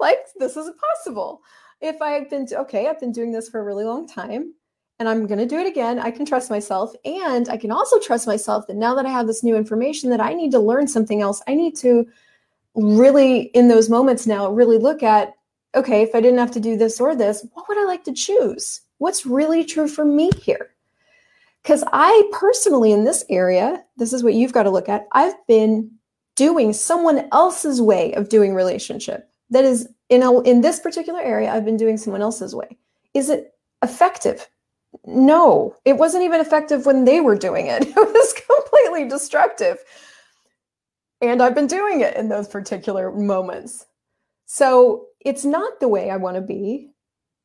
like 0.00 0.18
this 0.38 0.56
is 0.56 0.70
possible. 0.94 1.42
If 1.80 2.00
I've 2.00 2.30
been 2.30 2.46
okay, 2.52 2.88
I've 2.88 3.00
been 3.00 3.12
doing 3.12 3.32
this 3.32 3.48
for 3.48 3.60
a 3.60 3.64
really 3.64 3.84
long 3.84 4.06
time 4.06 4.54
and 4.98 5.08
I'm 5.08 5.26
going 5.26 5.38
to 5.38 5.46
do 5.46 5.58
it 5.58 5.66
again. 5.66 5.98
I 5.98 6.10
can 6.10 6.24
trust 6.24 6.50
myself. 6.50 6.94
And 7.04 7.48
I 7.48 7.56
can 7.56 7.70
also 7.70 7.98
trust 8.00 8.26
myself 8.26 8.66
that 8.66 8.76
now 8.76 8.94
that 8.94 9.06
I 9.06 9.10
have 9.10 9.26
this 9.26 9.44
new 9.44 9.56
information, 9.56 10.10
that 10.10 10.20
I 10.20 10.32
need 10.32 10.50
to 10.52 10.58
learn 10.58 10.88
something 10.88 11.20
else. 11.20 11.42
I 11.46 11.54
need 11.54 11.76
to 11.78 12.06
really, 12.74 13.42
in 13.54 13.68
those 13.68 13.90
moments 13.90 14.26
now, 14.26 14.50
really 14.50 14.78
look 14.78 15.02
at 15.02 15.34
okay, 15.76 16.02
if 16.02 16.14
I 16.14 16.20
didn't 16.20 16.38
have 16.38 16.52
to 16.52 16.60
do 16.60 16.76
this 16.76 17.00
or 17.00 17.14
this, 17.14 17.46
what 17.52 17.68
would 17.68 17.78
I 17.78 17.84
like 17.84 18.02
to 18.04 18.12
choose? 18.12 18.80
What's 18.98 19.26
really 19.26 19.62
true 19.62 19.86
for 19.86 20.04
me 20.04 20.30
here? 20.40 20.70
Because 21.62 21.84
I 21.92 22.30
personally, 22.32 22.92
in 22.92 23.04
this 23.04 23.24
area, 23.28 23.84
this 23.96 24.12
is 24.12 24.24
what 24.24 24.34
you've 24.34 24.52
got 24.52 24.62
to 24.62 24.70
look 24.70 24.88
at. 24.88 25.06
I've 25.12 25.34
been 25.46 25.90
doing 26.34 26.72
someone 26.72 27.28
else's 27.32 27.82
way 27.82 28.14
of 28.14 28.28
doing 28.28 28.54
relationship. 28.54 29.28
That 29.50 29.64
is, 29.64 29.88
in, 30.08 30.22
a, 30.22 30.40
in 30.42 30.60
this 30.62 30.80
particular 30.80 31.20
area, 31.20 31.52
I've 31.52 31.64
been 31.64 31.76
doing 31.76 31.98
someone 31.98 32.22
else's 32.22 32.54
way. 32.54 32.78
Is 33.14 33.28
it 33.28 33.52
effective? 33.82 34.48
No, 35.04 35.74
it 35.84 35.96
wasn't 35.96 36.24
even 36.24 36.40
effective 36.40 36.86
when 36.86 37.04
they 37.04 37.20
were 37.20 37.36
doing 37.36 37.66
it. 37.66 37.86
It 37.88 37.96
was 37.96 38.34
completely 38.48 39.08
destructive. 39.08 39.78
And 41.20 41.42
I've 41.42 41.54
been 41.54 41.66
doing 41.66 42.00
it 42.00 42.16
in 42.16 42.28
those 42.28 42.48
particular 42.48 43.10
moments. 43.10 43.86
So 44.46 45.06
it's 45.20 45.44
not 45.44 45.80
the 45.80 45.88
way 45.88 46.10
I 46.10 46.16
want 46.16 46.36
to 46.36 46.40
be. 46.40 46.90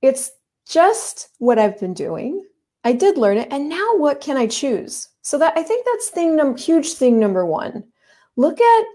It's 0.02 0.32
just 0.68 1.30
what 1.40 1.58
I've 1.58 1.80
been 1.80 1.94
doing. 1.94 2.44
I 2.84 2.94
did 2.94 3.18
learn 3.18 3.38
it. 3.38 3.48
And 3.52 3.70
now 3.70 3.96
what 3.96 4.22
can 4.22 4.38
I 4.38 4.48
choose? 4.48 5.08
So 5.22 5.38
that 5.38 5.54
I 5.58 5.64
think 5.64 5.86
that's 5.86 6.10
thing 6.10 6.36
num 6.36 6.58
huge 6.58 6.94
thing 6.94 7.20
number 7.20 7.46
one. 7.46 7.84
Look 8.38 8.60
at 8.60 8.86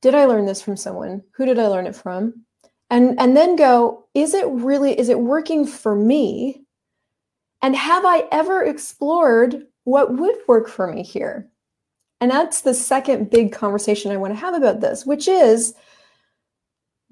did 0.00 0.14
I 0.14 0.26
learn 0.26 0.46
this 0.46 0.62
from 0.62 0.76
someone? 0.76 1.22
Who 1.36 1.44
did 1.44 1.58
I 1.58 1.66
learn 1.66 1.86
it 1.86 1.96
from? 1.96 2.44
And 2.90 3.18
and 3.20 3.36
then 3.36 3.56
go, 3.56 4.06
is 4.14 4.34
it 4.34 4.46
really 4.48 4.98
is 4.98 5.08
it 5.08 5.18
working 5.18 5.66
for 5.66 5.94
me? 5.94 6.64
And 7.62 7.74
have 7.74 8.04
I 8.04 8.24
ever 8.30 8.64
explored 8.64 9.66
what 9.84 10.16
would 10.16 10.36
work 10.46 10.68
for 10.68 10.92
me 10.92 11.02
here? 11.02 11.48
And 12.20 12.30
that's 12.30 12.62
the 12.62 12.74
second 12.74 13.30
big 13.30 13.52
conversation 13.52 14.10
I 14.10 14.16
want 14.16 14.32
to 14.32 14.40
have 14.40 14.54
about 14.54 14.80
this, 14.80 15.06
which 15.06 15.28
is 15.28 15.74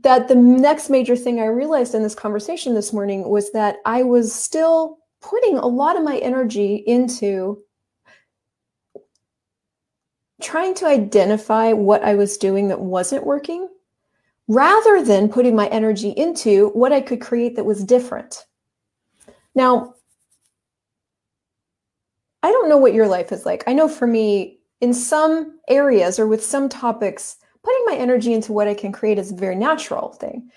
that 0.01 0.29
the 0.29 0.35
next 0.35 0.91
major 0.91 1.17
thing 1.17 1.41
I 1.41 1.47
realized 1.47 1.95
in 1.95 2.03
this 2.03 2.15
conversation 2.15 2.75
this 2.75 2.93
morning 2.93 3.29
was 3.29 3.51
that 3.53 3.77
I 3.85 4.03
was 4.03 4.35
still 4.35 4.99
putting 5.21 5.57
a 5.57 5.67
lot 5.67 5.97
of 5.97 6.05
my 6.05 6.19
energy 6.19 6.77
into 6.87 7.63
trying 10.41 10.75
to 10.75 10.87
identify 10.87 11.73
what 11.73 12.03
I 12.05 12.15
was 12.15 12.37
doing 12.37 12.69
that 12.69 12.81
wasn't 12.81 13.27
working 13.27 13.69
rather 14.49 15.03
than 15.03 15.29
putting 15.29 15.57
my 15.57 15.67
energy 15.69 16.11
into 16.11 16.69
what 16.69 16.93
I 16.93 17.01
could 17.01 17.21
create 17.21 17.57
that 17.57 17.65
was 17.65 17.83
different. 17.83 18.45
Now, 19.55 19.96
I 22.47 22.53
don't 22.53 22.69
know 22.69 22.77
what 22.77 22.95
your 22.95 23.09
life 23.09 23.33
is 23.33 23.45
like. 23.45 23.65
I 23.67 23.73
know 23.73 23.89
for 23.89 24.07
me, 24.07 24.61
in 24.81 24.95
some 24.95 25.59
areas 25.67 26.17
or 26.17 26.29
with 26.29 26.45
some 26.45 26.69
topics, 26.69 27.39
putting 27.65 27.85
my 27.87 27.97
energy 27.97 28.33
into 28.33 28.53
what 28.53 28.69
I 28.69 28.75
can 28.75 28.93
create 28.93 29.19
is 29.19 29.33
a 29.33 29.35
very 29.35 29.57
natural 29.57 30.13
thing. 30.13 30.49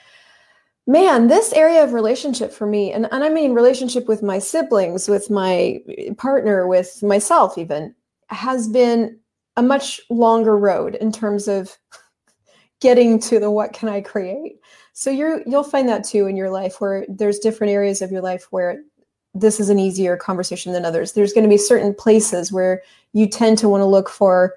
Man, 0.85 1.29
this 1.29 1.51
area 1.51 1.83
of 1.83 1.93
relationship 1.93 2.53
for 2.53 2.67
me, 2.67 2.91
and, 2.91 3.07
and 3.11 3.23
I 3.23 3.29
mean 3.29 3.53
relationship 3.53 4.07
with 4.07 4.21
my 4.21 4.37
siblings, 4.37 5.09
with 5.09 5.31
my 5.31 5.79
partner, 6.17 6.67
with 6.67 7.01
myself, 7.01 7.57
even, 7.57 7.95
has 8.27 8.67
been 8.67 9.17
a 9.57 9.63
much 9.63 9.99
longer 10.11 10.59
road 10.59 10.93
in 10.93 11.11
terms 11.11 11.47
of 11.47 11.75
getting 12.81 13.19
to 13.21 13.39
the 13.39 13.49
what 13.49 13.73
can 13.73 13.89
I 13.89 14.01
create. 14.01 14.59
So 14.93 15.09
you're 15.09 15.41
you'll 15.47 15.63
find 15.63 15.89
that 15.89 16.03
too 16.03 16.27
in 16.27 16.37
your 16.37 16.51
life 16.51 16.79
where 16.81 17.07
there's 17.09 17.39
different 17.39 17.73
areas 17.73 18.03
of 18.03 18.11
your 18.11 18.21
life 18.21 18.45
where 18.51 18.83
this 19.33 19.59
is 19.59 19.69
an 19.69 19.79
easier 19.79 20.17
conversation 20.17 20.73
than 20.73 20.85
others. 20.85 21.13
There's 21.13 21.33
going 21.33 21.43
to 21.43 21.49
be 21.49 21.57
certain 21.57 21.93
places 21.93 22.51
where 22.51 22.81
you 23.13 23.27
tend 23.27 23.57
to 23.59 23.69
want 23.69 23.81
to 23.81 23.85
look 23.85 24.09
for 24.09 24.55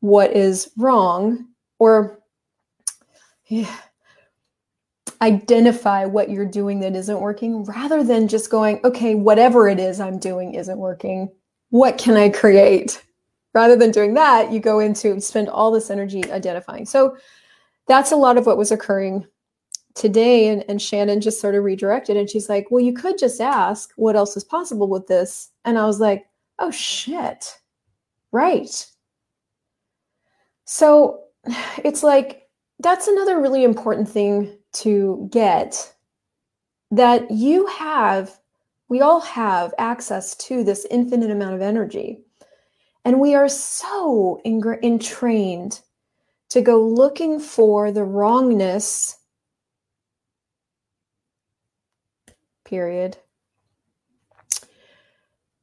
what 0.00 0.32
is 0.32 0.70
wrong 0.76 1.46
or 1.78 2.18
yeah, 3.46 3.76
identify 5.20 6.04
what 6.04 6.30
you're 6.30 6.46
doing 6.46 6.80
that 6.80 6.96
isn't 6.96 7.20
working 7.20 7.64
rather 7.64 8.02
than 8.02 8.28
just 8.28 8.50
going, 8.50 8.80
okay, 8.84 9.14
whatever 9.14 9.68
it 9.68 9.78
is 9.78 10.00
I'm 10.00 10.18
doing 10.18 10.54
isn't 10.54 10.78
working. 10.78 11.30
What 11.70 11.98
can 11.98 12.16
I 12.16 12.28
create? 12.28 13.02
Rather 13.54 13.76
than 13.76 13.90
doing 13.90 14.14
that, 14.14 14.50
you 14.50 14.60
go 14.60 14.80
into 14.80 15.20
spend 15.20 15.48
all 15.48 15.70
this 15.70 15.90
energy 15.90 16.30
identifying. 16.32 16.86
So 16.86 17.16
that's 17.86 18.12
a 18.12 18.16
lot 18.16 18.38
of 18.38 18.46
what 18.46 18.56
was 18.56 18.72
occurring 18.72 19.26
today 19.94 20.48
and, 20.48 20.64
and 20.68 20.80
Shannon 20.80 21.20
just 21.20 21.40
sort 21.40 21.54
of 21.54 21.64
redirected 21.64 22.16
and 22.16 22.28
she's 22.28 22.48
like, 22.48 22.70
Well, 22.70 22.84
you 22.84 22.92
could 22.92 23.18
just 23.18 23.40
ask 23.40 23.92
what 23.96 24.16
else 24.16 24.36
is 24.36 24.44
possible 24.44 24.88
with 24.88 25.06
this. 25.06 25.50
And 25.64 25.78
I 25.78 25.86
was 25.86 26.00
like, 26.00 26.26
Oh 26.58 26.70
shit. 26.70 27.58
Right. 28.32 28.86
So 30.64 31.20
it's 31.84 32.02
like 32.02 32.48
that's 32.78 33.06
another 33.06 33.40
really 33.40 33.64
important 33.64 34.08
thing 34.08 34.56
to 34.74 35.28
get 35.30 35.92
that 36.90 37.30
you 37.30 37.66
have, 37.66 38.38
we 38.88 39.00
all 39.00 39.20
have 39.20 39.72
access 39.78 40.34
to 40.36 40.62
this 40.62 40.86
infinite 40.90 41.30
amount 41.30 41.54
of 41.54 41.62
energy. 41.62 42.20
And 43.04 43.18
we 43.18 43.34
are 43.34 43.48
so 43.48 44.40
entrained 44.44 45.80
to 46.50 46.60
go 46.60 46.86
looking 46.86 47.40
for 47.40 47.90
the 47.90 48.04
wrongness 48.04 49.16
period. 52.72 53.18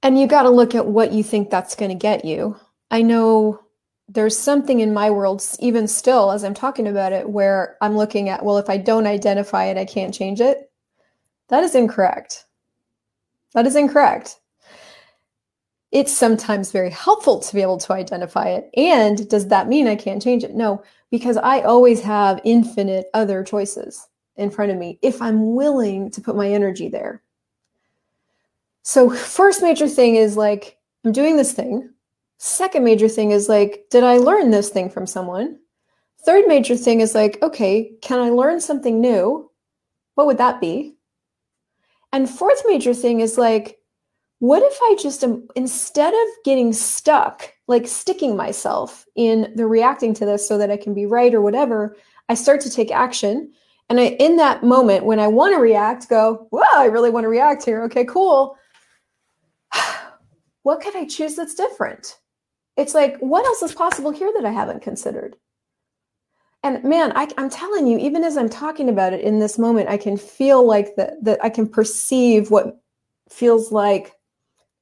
And 0.03 0.19
you 0.19 0.27
got 0.27 0.43
to 0.43 0.51
look 0.51 0.75
at 0.75 0.85
what 0.85 1.11
you 1.11 1.23
think 1.23 1.49
that's 1.49 1.75
going 1.75 1.89
to 1.89 1.95
get 1.95 2.23
you. 2.23 2.55
I 2.91 3.01
know 3.01 3.61
there's 4.07 4.37
something 4.37 4.79
in 4.79 4.93
my 4.93 5.09
world, 5.09 5.43
even 5.59 5.87
still, 5.87 6.29
as 6.29 6.43
I'm 6.43 6.53
talking 6.53 6.87
about 6.87 7.11
it, 7.11 7.27
where 7.27 7.77
I'm 7.81 7.97
looking 7.97 8.29
at, 8.29 8.45
well, 8.45 8.59
if 8.59 8.69
I 8.69 8.77
don't 8.77 9.07
identify 9.07 9.65
it, 9.65 9.75
I 9.75 9.85
can't 9.85 10.13
change 10.13 10.39
it. 10.39 10.71
That 11.47 11.63
is 11.63 11.73
incorrect. 11.73 12.45
That 13.55 13.65
is 13.65 13.75
incorrect. 13.75 14.39
It's 15.91 16.15
sometimes 16.15 16.71
very 16.71 16.91
helpful 16.91 17.39
to 17.39 17.55
be 17.55 17.63
able 17.63 17.79
to 17.79 17.93
identify 17.93 18.49
it. 18.49 18.69
And 18.77 19.27
does 19.27 19.47
that 19.47 19.67
mean 19.67 19.87
I 19.87 19.95
can't 19.95 20.21
change 20.21 20.43
it? 20.43 20.53
No, 20.53 20.83
because 21.09 21.37
I 21.37 21.61
always 21.61 22.03
have 22.03 22.39
infinite 22.43 23.07
other 23.15 23.43
choices 23.43 24.07
in 24.39 24.49
front 24.49 24.71
of 24.71 24.77
me 24.77 24.97
if 25.01 25.21
I'm 25.21 25.53
willing 25.53 26.09
to 26.11 26.21
put 26.21 26.35
my 26.35 26.49
energy 26.49 26.89
there. 26.89 27.21
So, 28.81 29.09
first 29.09 29.61
major 29.61 29.87
thing 29.87 30.15
is 30.15 30.37
like, 30.37 30.77
I'm 31.05 31.11
doing 31.11 31.37
this 31.37 31.53
thing. 31.53 31.89
Second 32.37 32.83
major 32.83 33.09
thing 33.09 33.31
is 33.31 33.49
like, 33.49 33.85
did 33.91 34.03
I 34.03 34.17
learn 34.17 34.49
this 34.49 34.69
thing 34.69 34.89
from 34.89 35.05
someone? 35.05 35.59
Third 36.25 36.47
major 36.47 36.75
thing 36.75 37.01
is 37.01 37.13
like, 37.13 37.37
okay, 37.43 37.91
can 38.01 38.19
I 38.19 38.29
learn 38.29 38.59
something 38.59 38.99
new? 38.99 39.51
What 40.15 40.27
would 40.27 40.37
that 40.37 40.59
be? 40.59 40.95
And 42.11 42.29
fourth 42.29 42.63
major 42.65 42.93
thing 42.93 43.19
is 43.19 43.37
like, 43.37 43.79
what 44.39 44.63
if 44.63 44.77
I 44.81 44.95
just 45.01 45.23
am, 45.23 45.47
instead 45.55 46.13
of 46.13 46.43
getting 46.45 46.71
stuck, 46.71 47.53
like 47.67 47.87
sticking 47.87 48.35
myself 48.35 49.05
in 49.15 49.51
the 49.55 49.67
reacting 49.67 50.13
to 50.15 50.25
this 50.25 50.47
so 50.47 50.57
that 50.57 50.71
I 50.71 50.77
can 50.77 50.93
be 50.93 51.05
right 51.05 51.33
or 51.33 51.41
whatever, 51.41 51.97
I 52.29 52.35
start 52.35 52.61
to 52.61 52.69
take 52.69 52.91
action 52.91 53.51
and 53.89 53.99
I, 53.99 54.07
in 54.19 54.37
that 54.37 54.63
moment, 54.63 55.05
when 55.05 55.19
I 55.19 55.27
want 55.27 55.53
to 55.53 55.59
react, 55.59 56.09
go, 56.09 56.47
"Well, 56.51 56.69
I 56.75 56.85
really 56.85 57.09
want 57.09 57.23
to 57.23 57.29
react 57.29 57.65
here. 57.65 57.83
Okay, 57.83 58.05
cool. 58.05 58.55
what 60.63 60.81
could 60.81 60.95
I 60.95 61.05
choose 61.05 61.35
that's 61.35 61.55
different? 61.55 62.17
It's 62.77 62.93
like, 62.93 63.17
what 63.19 63.45
else 63.45 63.61
is 63.61 63.73
possible 63.73 64.11
here 64.11 64.31
that 64.35 64.45
I 64.45 64.51
haven't 64.51 64.81
considered? 64.81 65.35
and 66.63 66.83
man 66.83 67.11
I, 67.15 67.27
i'm 67.37 67.49
telling 67.49 67.87
you 67.87 67.97
even 67.97 68.23
as 68.23 68.37
i'm 68.37 68.49
talking 68.49 68.89
about 68.89 69.13
it 69.13 69.21
in 69.21 69.39
this 69.39 69.57
moment 69.57 69.89
i 69.89 69.97
can 69.97 70.17
feel 70.17 70.65
like 70.65 70.95
that 70.95 71.23
that 71.23 71.43
i 71.43 71.49
can 71.49 71.67
perceive 71.67 72.51
what 72.51 72.79
feels 73.29 73.71
like 73.71 74.13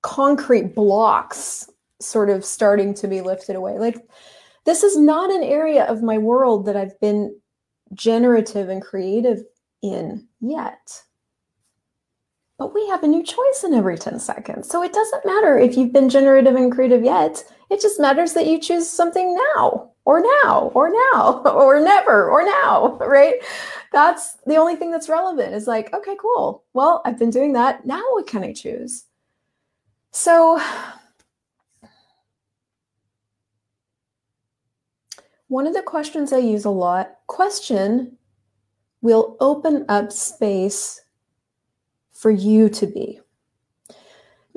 concrete 0.01 0.73
blocks 0.75 1.69
sort 1.99 2.29
of 2.29 2.45
starting 2.45 2.93
to 2.95 3.07
be 3.07 3.21
lifted 3.21 3.55
away 3.55 3.77
like 3.77 3.97
this 4.65 4.83
is 4.83 4.97
not 4.97 5.31
an 5.31 5.43
area 5.43 5.85
of 5.85 6.03
my 6.03 6.17
world 6.17 6.65
that 6.65 6.75
i've 6.75 6.99
been 6.99 7.35
generative 7.93 8.69
and 8.69 8.81
creative 8.81 9.39
in 9.81 10.27
yet 10.41 11.03
but 12.57 12.73
we 12.73 12.87
have 12.87 13.03
a 13.03 13.07
new 13.07 13.23
choice 13.23 13.63
in 13.63 13.73
every 13.73 13.97
10 13.97 14.19
seconds 14.19 14.67
so 14.67 14.83
it 14.83 14.93
doesn't 14.93 15.25
matter 15.25 15.57
if 15.57 15.77
you've 15.77 15.93
been 15.93 16.09
generative 16.09 16.55
and 16.55 16.71
creative 16.71 17.03
yet 17.03 17.43
it 17.69 17.81
just 17.81 17.99
matters 17.99 18.33
that 18.33 18.47
you 18.47 18.59
choose 18.59 18.89
something 18.89 19.37
now 19.55 19.91
or 20.07 20.21
now 20.41 20.71
or 20.73 20.89
now 20.89 21.41
or 21.45 21.79
never 21.81 22.29
or 22.29 22.43
now, 22.43 22.97
right? 23.01 23.35
That's 23.91 24.35
the 24.45 24.55
only 24.55 24.75
thing 24.75 24.89
that's 24.89 25.09
relevant 25.09 25.53
is 25.53 25.67
like, 25.67 25.93
okay, 25.93 26.15
cool. 26.19 26.63
Well, 26.73 27.01
I've 27.05 27.19
been 27.19 27.29
doing 27.29 27.53
that. 27.53 27.85
Now 27.85 28.01
what 28.11 28.25
can 28.25 28.43
I 28.43 28.53
choose? 28.53 29.05
So, 30.11 30.61
one 35.47 35.67
of 35.67 35.73
the 35.73 35.81
questions 35.81 36.33
I 36.33 36.39
use 36.39 36.65
a 36.65 36.69
lot 36.69 37.11
question 37.27 38.17
will 39.01 39.37
open 39.39 39.85
up 39.89 40.11
space 40.11 41.01
for 42.13 42.31
you 42.31 42.67
to 42.69 42.87
be 42.87 43.19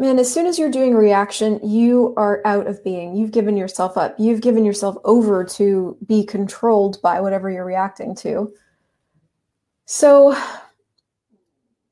man, 0.00 0.18
as 0.18 0.32
soon 0.32 0.46
as 0.46 0.58
you're 0.58 0.70
doing 0.70 0.94
reaction, 0.94 1.60
you 1.62 2.14
are 2.16 2.40
out 2.46 2.66
of 2.66 2.82
being. 2.82 3.14
You've 3.14 3.32
given 3.32 3.54
yourself 3.54 3.98
up. 3.98 4.16
You've 4.18 4.40
given 4.40 4.64
yourself 4.64 4.96
over 5.04 5.44
to 5.44 5.96
be 6.06 6.24
controlled 6.24 7.00
by 7.02 7.20
whatever 7.20 7.50
you're 7.50 7.66
reacting 7.66 8.14
to. 8.16 8.50
So 9.84 10.34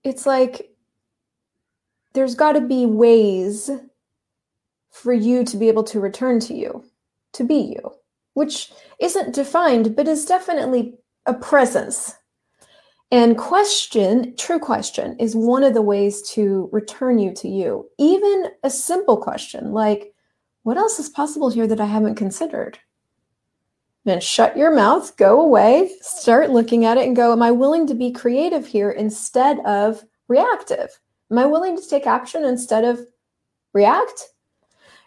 it's 0.05 0.25
like 0.25 0.71
there's 2.15 2.35
got 2.35 2.53
to 2.53 2.63
be 2.63 2.87
ways 2.87 3.71
for 4.91 5.13
you 5.13 5.45
to 5.45 5.57
be 5.59 5.69
able 5.69 5.85
to 5.85 6.01
return 6.01 6.41
to 6.41 6.55
you, 6.55 6.83
to 7.35 7.45
be 7.45 7.77
you, 7.77 7.93
which 8.39 8.73
isn't 9.01 9.35
defined, 9.35 9.95
but 9.95 10.09
is 10.09 10.25
definitely 10.25 10.95
a 11.27 11.35
presence 11.35 12.15
and 13.11 13.39
question, 13.39 14.37
true 14.37 14.59
question, 14.59 15.17
is 15.19 15.35
one 15.35 15.65
of 15.65 15.73
the 15.73 15.83
ways 15.83 16.21
to 16.31 16.69
return 16.73 17.19
you 17.19 17.33
to 17.35 17.49
you. 17.49 17.89
Even 17.99 18.49
a 18.63 18.71
simple 18.71 19.17
question 19.17 19.73
like, 19.73 20.13
what 20.63 20.77
else 20.77 20.99
is 20.99 21.09
possible 21.09 21.49
here 21.49 21.67
that 21.67 21.81
I 21.81 21.87
haven't 21.87 22.17
considered? 22.17 22.79
Then 24.05 24.21
shut 24.21 24.57
your 24.57 24.75
mouth, 24.75 25.17
go 25.17 25.41
away, 25.41 25.91
start 26.03 26.51
looking 26.51 26.85
at 26.85 26.99
it 26.99 27.07
and 27.07 27.17
go, 27.17 27.33
Am 27.33 27.43
I 27.43 27.51
willing 27.51 27.87
to 27.87 27.95
be 27.95 28.13
creative 28.13 28.67
here 28.67 28.91
instead 28.91 29.61
of 29.61 30.05
reactive? 30.29 30.91
Am 31.31 31.39
I 31.39 31.47
willing 31.47 31.77
to 31.77 31.89
take 31.89 32.07
action 32.07 32.45
instead 32.45 32.85
of 32.85 33.01
react? 33.73 34.29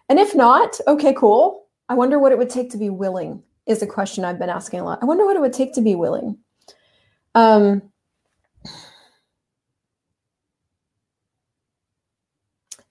And 0.09 0.19
if 0.19 0.33
not, 0.35 0.79
okay, 0.87 1.13
cool. 1.13 1.60
I 1.91 1.93
wonder 1.93 2.17
what 2.17 2.31
it 2.31 2.37
would 2.37 2.49
take 2.49 2.69
to 2.69 2.77
be 2.77 2.89
willing, 2.89 3.43
is 3.65 3.81
a 3.81 3.87
question 3.87 4.23
I've 4.23 4.39
been 4.39 4.49
asking 4.49 4.79
a 4.79 4.85
lot. 4.85 4.99
I 5.01 5.05
wonder 5.05 5.25
what 5.25 5.35
it 5.35 5.41
would 5.41 5.51
take 5.51 5.73
to 5.73 5.81
be 5.81 5.93
willing. 5.93 6.37
Um, 7.35 7.81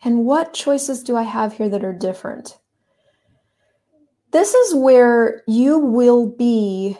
And 0.02 0.24
what 0.24 0.54
choices 0.54 1.02
do 1.02 1.16
I 1.16 1.22
have 1.22 1.54
here 1.54 1.68
that 1.68 1.84
are 1.84 1.92
different? 1.92 2.58
This 4.32 4.54
is 4.54 4.74
where 4.74 5.42
you 5.46 5.78
will 5.78 6.26
be 6.26 6.96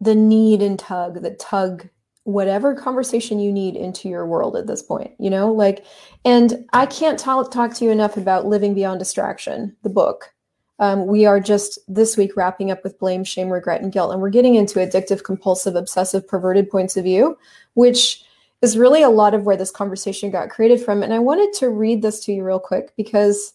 the 0.00 0.14
need 0.14 0.60
and 0.62 0.78
tug, 0.78 1.22
the 1.22 1.32
tug, 1.32 1.88
whatever 2.24 2.74
conversation 2.74 3.38
you 3.38 3.52
need 3.52 3.76
into 3.76 4.08
your 4.08 4.26
world 4.26 4.56
at 4.56 4.66
this 4.66 4.82
point, 4.82 5.12
you 5.18 5.30
know? 5.30 5.52
Like, 5.52 5.84
and 6.24 6.66
I 6.72 6.86
can't 6.86 7.18
talk, 7.18 7.50
talk 7.50 7.74
to 7.74 7.84
you 7.84 7.90
enough 7.90 8.16
about 8.16 8.46
Living 8.46 8.74
Beyond 8.74 8.98
Distraction, 8.98 9.76
the 9.82 9.90
book. 9.90 10.34
Um, 10.80 11.06
we 11.06 11.24
are 11.24 11.38
just 11.38 11.78
this 11.86 12.16
week 12.16 12.36
wrapping 12.36 12.70
up 12.70 12.82
with 12.82 12.98
blame, 12.98 13.22
shame, 13.24 13.48
regret, 13.48 13.82
and 13.82 13.92
guilt. 13.92 14.12
And 14.12 14.20
we're 14.20 14.30
getting 14.30 14.56
into 14.56 14.80
addictive, 14.80 15.22
compulsive, 15.22 15.76
obsessive, 15.76 16.26
perverted 16.26 16.68
points 16.68 16.96
of 16.96 17.04
view, 17.04 17.38
which 17.74 18.24
is 18.60 18.78
really 18.78 19.02
a 19.02 19.10
lot 19.10 19.34
of 19.34 19.44
where 19.44 19.56
this 19.56 19.70
conversation 19.70 20.30
got 20.30 20.50
created 20.50 20.80
from. 20.80 21.02
And 21.02 21.12
I 21.12 21.18
wanted 21.18 21.52
to 21.58 21.68
read 21.68 22.02
this 22.02 22.24
to 22.24 22.32
you 22.32 22.42
real 22.42 22.58
quick 22.58 22.92
because 22.96 23.52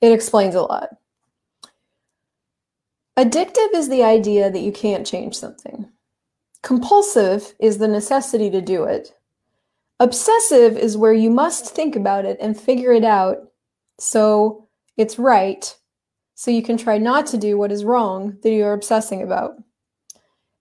it 0.00 0.10
explains 0.10 0.54
a 0.54 0.62
lot. 0.62 0.96
Addictive 3.18 3.74
is 3.74 3.88
the 3.88 4.02
idea 4.02 4.50
that 4.50 4.60
you 4.60 4.72
can't 4.72 5.06
change 5.06 5.36
something. 5.36 5.90
Compulsive 6.62 7.54
is 7.60 7.78
the 7.78 7.88
necessity 7.88 8.50
to 8.50 8.60
do 8.60 8.84
it. 8.84 9.12
Obsessive 10.00 10.76
is 10.76 10.96
where 10.96 11.12
you 11.12 11.30
must 11.30 11.74
think 11.74 11.96
about 11.96 12.24
it 12.24 12.38
and 12.40 12.58
figure 12.58 12.92
it 12.92 13.04
out 13.04 13.48
so 13.98 14.68
it's 14.96 15.18
right, 15.18 15.76
so 16.34 16.50
you 16.50 16.62
can 16.62 16.76
try 16.76 16.98
not 16.98 17.26
to 17.26 17.36
do 17.36 17.58
what 17.58 17.72
is 17.72 17.84
wrong 17.84 18.36
that 18.42 18.50
you're 18.50 18.72
obsessing 18.72 19.22
about. 19.22 19.56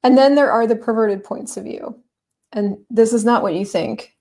And 0.04 0.18
then 0.18 0.36
there 0.36 0.52
are 0.52 0.68
the 0.68 0.76
perverted 0.76 1.24
points 1.24 1.58
of 1.58 1.64
view. 1.64 2.00
And 2.54 2.78
this 2.90 3.14
is 3.14 3.26
not 3.26 3.44
what 3.44 3.56
you 3.56 3.66
think. 3.66 4.16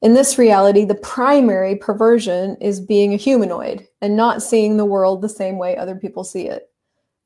In 0.00 0.14
this 0.14 0.38
reality, 0.38 0.84
the 0.84 0.94
primary 0.94 1.76
perversion 1.76 2.56
is 2.60 2.80
being 2.80 3.12
a 3.12 3.16
humanoid 3.16 3.86
and 4.00 4.16
not 4.16 4.42
seeing 4.42 4.76
the 4.76 4.84
world 4.84 5.20
the 5.20 5.28
same 5.28 5.58
way 5.58 5.76
other 5.76 5.96
people 5.96 6.24
see 6.24 6.46
it. 6.46 6.70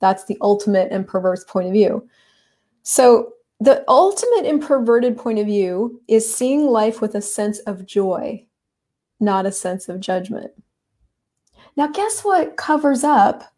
That's 0.00 0.24
the 0.24 0.38
ultimate 0.40 0.90
and 0.90 1.06
perverse 1.06 1.44
point 1.44 1.66
of 1.66 1.72
view. 1.72 2.08
So, 2.82 3.32
the 3.62 3.84
ultimate 3.86 4.44
and 4.44 4.60
perverted 4.60 5.16
point 5.16 5.38
of 5.38 5.46
view 5.46 6.02
is 6.08 6.34
seeing 6.34 6.66
life 6.66 7.00
with 7.00 7.14
a 7.14 7.22
sense 7.22 7.60
of 7.60 7.86
joy, 7.86 8.44
not 9.20 9.46
a 9.46 9.52
sense 9.52 9.88
of 9.88 10.00
judgment. 10.00 10.50
Now, 11.76 11.86
guess 11.86 12.22
what 12.22 12.56
covers 12.56 13.04
up 13.04 13.54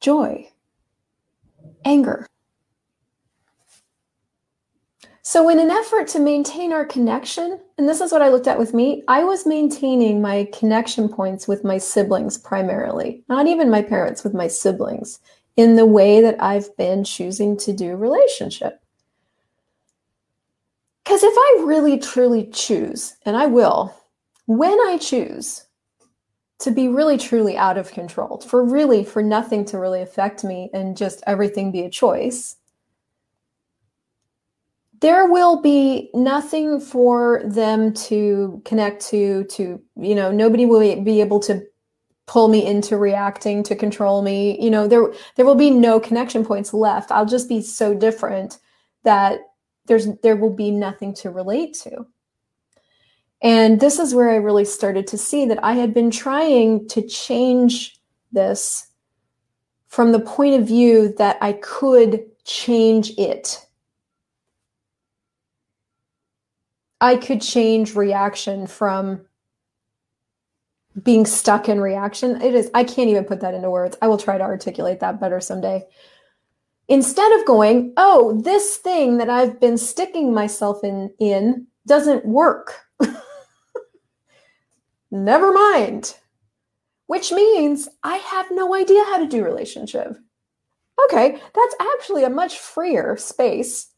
joy? 0.00 0.50
Anger. 1.86 2.26
So, 5.22 5.48
in 5.48 5.58
an 5.58 5.70
effort 5.70 6.06
to 6.08 6.18
maintain 6.18 6.74
our 6.74 6.84
connection, 6.84 7.58
and 7.78 7.88
this 7.88 8.02
is 8.02 8.12
what 8.12 8.20
I 8.20 8.28
looked 8.28 8.48
at 8.48 8.58
with 8.58 8.74
me, 8.74 9.02
I 9.08 9.24
was 9.24 9.46
maintaining 9.46 10.20
my 10.20 10.46
connection 10.52 11.08
points 11.08 11.48
with 11.48 11.64
my 11.64 11.78
siblings 11.78 12.36
primarily, 12.36 13.24
not 13.30 13.46
even 13.46 13.70
my 13.70 13.80
parents, 13.80 14.24
with 14.24 14.34
my 14.34 14.46
siblings, 14.46 15.20
in 15.56 15.76
the 15.76 15.86
way 15.86 16.20
that 16.20 16.42
I've 16.42 16.74
been 16.76 17.04
choosing 17.04 17.56
to 17.58 17.72
do 17.72 17.96
relationship. 17.96 18.80
Because 21.04 21.22
if 21.22 21.34
I 21.36 21.64
really 21.64 21.98
truly 21.98 22.46
choose, 22.46 23.16
and 23.24 23.36
I 23.36 23.46
will, 23.46 23.94
when 24.46 24.78
I 24.88 24.98
choose 24.98 25.64
to 26.60 26.70
be 26.70 26.88
really 26.88 27.18
truly 27.18 27.56
out 27.56 27.78
of 27.78 27.90
control, 27.90 28.40
for 28.40 28.64
really, 28.64 29.04
for 29.04 29.22
nothing 29.22 29.64
to 29.66 29.78
really 29.78 30.02
affect 30.02 30.44
me 30.44 30.70
and 30.72 30.96
just 30.96 31.22
everything 31.26 31.72
be 31.72 31.82
a 31.82 31.90
choice 31.90 32.56
there 35.00 35.26
will 35.26 35.60
be 35.60 36.10
nothing 36.12 36.78
for 36.78 37.42
them 37.44 37.92
to 37.94 38.60
connect 38.64 39.04
to 39.06 39.44
to 39.44 39.80
you 39.96 40.14
know 40.14 40.30
nobody 40.30 40.66
will 40.66 41.02
be 41.02 41.20
able 41.20 41.40
to 41.40 41.62
pull 42.30 42.46
me 42.46 42.64
into 42.64 42.96
reacting 42.96 43.60
to 43.64 43.74
control 43.74 44.22
me. 44.22 44.56
You 44.62 44.70
know 44.70 44.86
there 44.86 45.12
there 45.34 45.44
will 45.44 45.56
be 45.56 45.70
no 45.70 45.98
connection 45.98 46.44
points 46.44 46.72
left. 46.72 47.10
I'll 47.10 47.26
just 47.26 47.48
be 47.48 47.60
so 47.60 47.92
different 47.92 48.58
that 49.02 49.40
there's 49.86 50.06
there 50.22 50.36
will 50.36 50.54
be 50.54 50.70
nothing 50.70 51.12
to 51.14 51.30
relate 51.30 51.74
to. 51.82 52.06
And 53.42 53.80
this 53.80 53.98
is 53.98 54.14
where 54.14 54.30
i 54.30 54.36
really 54.36 54.64
started 54.64 55.06
to 55.08 55.18
see 55.18 55.46
that 55.46 55.64
i 55.64 55.72
had 55.72 55.92
been 55.94 56.10
trying 56.10 56.86
to 56.88 57.00
change 57.02 57.98
this 58.30 58.86
from 59.88 60.12
the 60.12 60.20
point 60.20 60.60
of 60.60 60.68
view 60.68 61.14
that 61.18 61.38
i 61.40 61.54
could 61.54 62.26
change 62.44 63.12
it. 63.18 63.66
I 67.00 67.16
could 67.16 67.40
change 67.40 67.96
reaction 67.96 68.66
from 68.66 69.24
being 71.02 71.24
stuck 71.24 71.68
in 71.68 71.80
reaction. 71.80 72.40
It 72.42 72.54
is, 72.54 72.70
I 72.74 72.84
can't 72.84 73.10
even 73.10 73.24
put 73.24 73.40
that 73.40 73.54
into 73.54 73.70
words. 73.70 73.96
I 74.02 74.08
will 74.08 74.18
try 74.18 74.38
to 74.38 74.44
articulate 74.44 75.00
that 75.00 75.20
better 75.20 75.40
someday. 75.40 75.86
Instead 76.88 77.32
of 77.38 77.46
going, 77.46 77.92
oh, 77.96 78.40
this 78.42 78.76
thing 78.76 79.18
that 79.18 79.30
I've 79.30 79.60
been 79.60 79.78
sticking 79.78 80.34
myself 80.34 80.82
in 80.82 81.10
in 81.20 81.66
doesn't 81.86 82.26
work. 82.26 82.74
Never 85.10 85.52
mind. 85.52 86.16
Which 87.06 87.32
means 87.32 87.88
I 88.02 88.16
have 88.16 88.46
no 88.50 88.74
idea 88.74 89.02
how 89.04 89.18
to 89.18 89.26
do 89.26 89.44
relationship. 89.44 90.16
Okay, 91.06 91.40
that's 91.54 91.74
actually 91.80 92.24
a 92.24 92.30
much 92.30 92.58
freer 92.58 93.16
space 93.16 93.88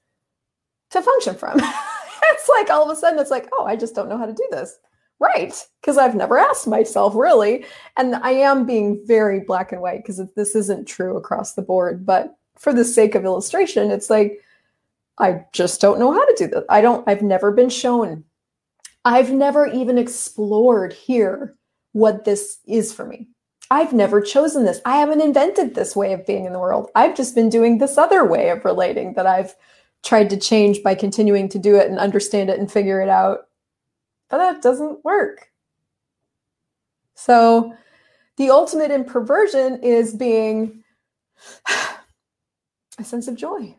to 0.91 1.03
function 1.03 1.35
from. 1.35 1.59
it's 1.59 2.49
like 2.49 2.71
all 2.71 2.85
of 2.85 2.97
a 2.97 2.99
sudden 2.99 3.19
it's 3.19 3.31
like, 3.31 3.49
oh, 3.53 3.65
I 3.65 3.77
just 3.77 3.95
don't 3.95 4.09
know 4.09 4.19
how 4.19 4.27
to 4.27 4.33
do 4.33 4.47
this. 4.51 4.79
Right 5.23 5.55
because 5.81 5.97
I've 5.97 6.15
never 6.15 6.39
asked 6.39 6.67
myself 6.67 7.15
really. 7.15 7.65
And 7.97 8.17
I 8.17 8.33
am 8.33 8.67
being 8.67 9.01
very 9.07 9.41
black 9.41 9.73
and 9.73 9.81
white 9.81 10.03
because 10.03 10.21
this 10.35 10.55
isn't 10.55 10.87
true 10.87 11.17
across 11.17 11.55
the 11.55 11.63
board. 11.63 12.05
But 12.05 12.35
for 12.59 12.73
the 12.73 12.85
sake 12.85 13.15
of 13.15 13.25
illustration, 13.25 13.91
it's 13.91 14.11
like, 14.11 14.41
I 15.19 15.45
just 15.53 15.81
don't 15.81 15.99
know 15.99 16.13
how 16.13 16.25
to 16.25 16.35
do 16.37 16.49
that. 16.49 16.65
I 16.69 16.81
don't, 16.81 17.09
I've 17.09 17.23
never 17.23 17.53
been 17.53 17.71
shown. 17.71 18.25
I've 19.05 19.33
never 19.33 19.67
even 19.67 19.99
explored 19.99 20.93
here 20.93 21.57
what 21.93 22.25
this 22.25 22.59
is 22.67 22.93
for 22.93 23.05
me. 23.05 23.29
I've 23.71 23.93
never 23.93 24.21
chosen 24.21 24.65
this. 24.65 24.81
I 24.85 24.97
haven't 24.97 25.23
invented 25.23 25.75
this 25.75 25.97
way 25.97 26.13
of 26.13 26.27
being 26.27 26.45
in 26.45 26.53
the 26.53 26.59
world. 26.59 26.91
I've 26.95 27.17
just 27.17 27.35
been 27.35 27.49
doing 27.49 27.79
this 27.79 27.97
other 27.97 28.25
way 28.25 28.51
of 28.51 28.65
relating 28.65 29.15
that 29.15 29.27
I've 29.27 29.55
tried 30.03 30.31
to 30.31 30.37
change 30.37 30.83
by 30.83 30.95
continuing 30.95 31.49
to 31.49 31.59
do 31.59 31.77
it 31.77 31.89
and 31.89 31.99
understand 31.99 32.51
it 32.51 32.59
and 32.59 32.71
figure 32.71 33.01
it 33.01 33.09
out. 33.09 33.49
But 34.33 34.39
that 34.39 34.63
doesn't 34.63 35.05
work. 35.05 35.51
So 37.15 37.77
the 38.39 38.49
ultimate 38.49 38.91
in 38.91 39.05
perversion 39.05 39.79
is 39.83 40.15
being 40.15 40.83
a 42.99 43.05
sense 43.05 43.29
of 43.29 43.37
joy. 43.37 43.77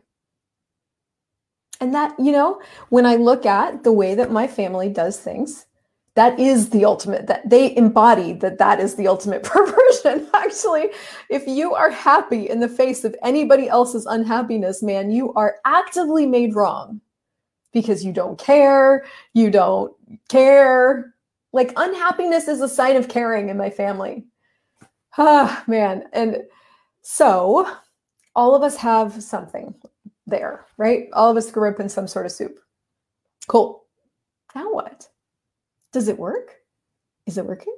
And 1.80 1.92
that, 1.92 2.14
you 2.20 2.30
know, 2.30 2.62
when 2.88 3.04
I 3.04 3.16
look 3.16 3.44
at 3.44 3.82
the 3.82 3.92
way 3.92 4.14
that 4.14 4.30
my 4.30 4.46
family 4.46 4.88
does 4.88 5.18
things, 5.18 5.66
that 6.14 6.38
is 6.38 6.70
the 6.70 6.84
ultimate 6.84 7.26
that 7.26 7.50
they 7.50 7.76
embody 7.76 8.32
that 8.34 8.58
that 8.58 8.78
is 8.78 8.94
the 8.94 9.08
ultimate 9.08 9.42
perversion 9.52 10.28
actually 10.32 10.90
if 11.28 11.44
you 11.48 11.74
are 11.74 11.90
happy 11.90 12.48
in 12.48 12.60
the 12.60 12.68
face 12.68 13.02
of 13.02 13.16
anybody 13.24 13.68
else's 13.68 14.06
unhappiness 14.06 14.80
man 14.80 15.10
you 15.10 15.34
are 15.34 15.56
actively 15.64 16.24
made 16.24 16.54
wrong 16.54 17.00
because 17.74 18.02
you 18.02 18.12
don't 18.12 18.38
care 18.38 19.04
you 19.34 19.50
don't 19.50 19.92
care 20.30 21.14
like 21.52 21.72
unhappiness 21.76 22.48
is 22.48 22.62
a 22.62 22.68
sign 22.68 22.96
of 22.96 23.08
caring 23.08 23.50
in 23.50 23.58
my 23.58 23.68
family 23.68 24.24
ah 25.18 25.62
man 25.66 26.04
and 26.14 26.38
so 27.02 27.70
all 28.34 28.54
of 28.54 28.62
us 28.62 28.76
have 28.76 29.22
something 29.22 29.74
there 30.26 30.64
right 30.78 31.08
all 31.12 31.30
of 31.30 31.36
us 31.36 31.50
grew 31.50 31.68
up 31.68 31.80
in 31.80 31.88
some 31.90 32.08
sort 32.08 32.24
of 32.24 32.32
soup 32.32 32.58
cool 33.46 33.84
now 34.54 34.72
what 34.72 35.08
does 35.94 36.08
it 36.08 36.18
work? 36.18 36.56
Is 37.24 37.38
it 37.38 37.46
working? 37.46 37.74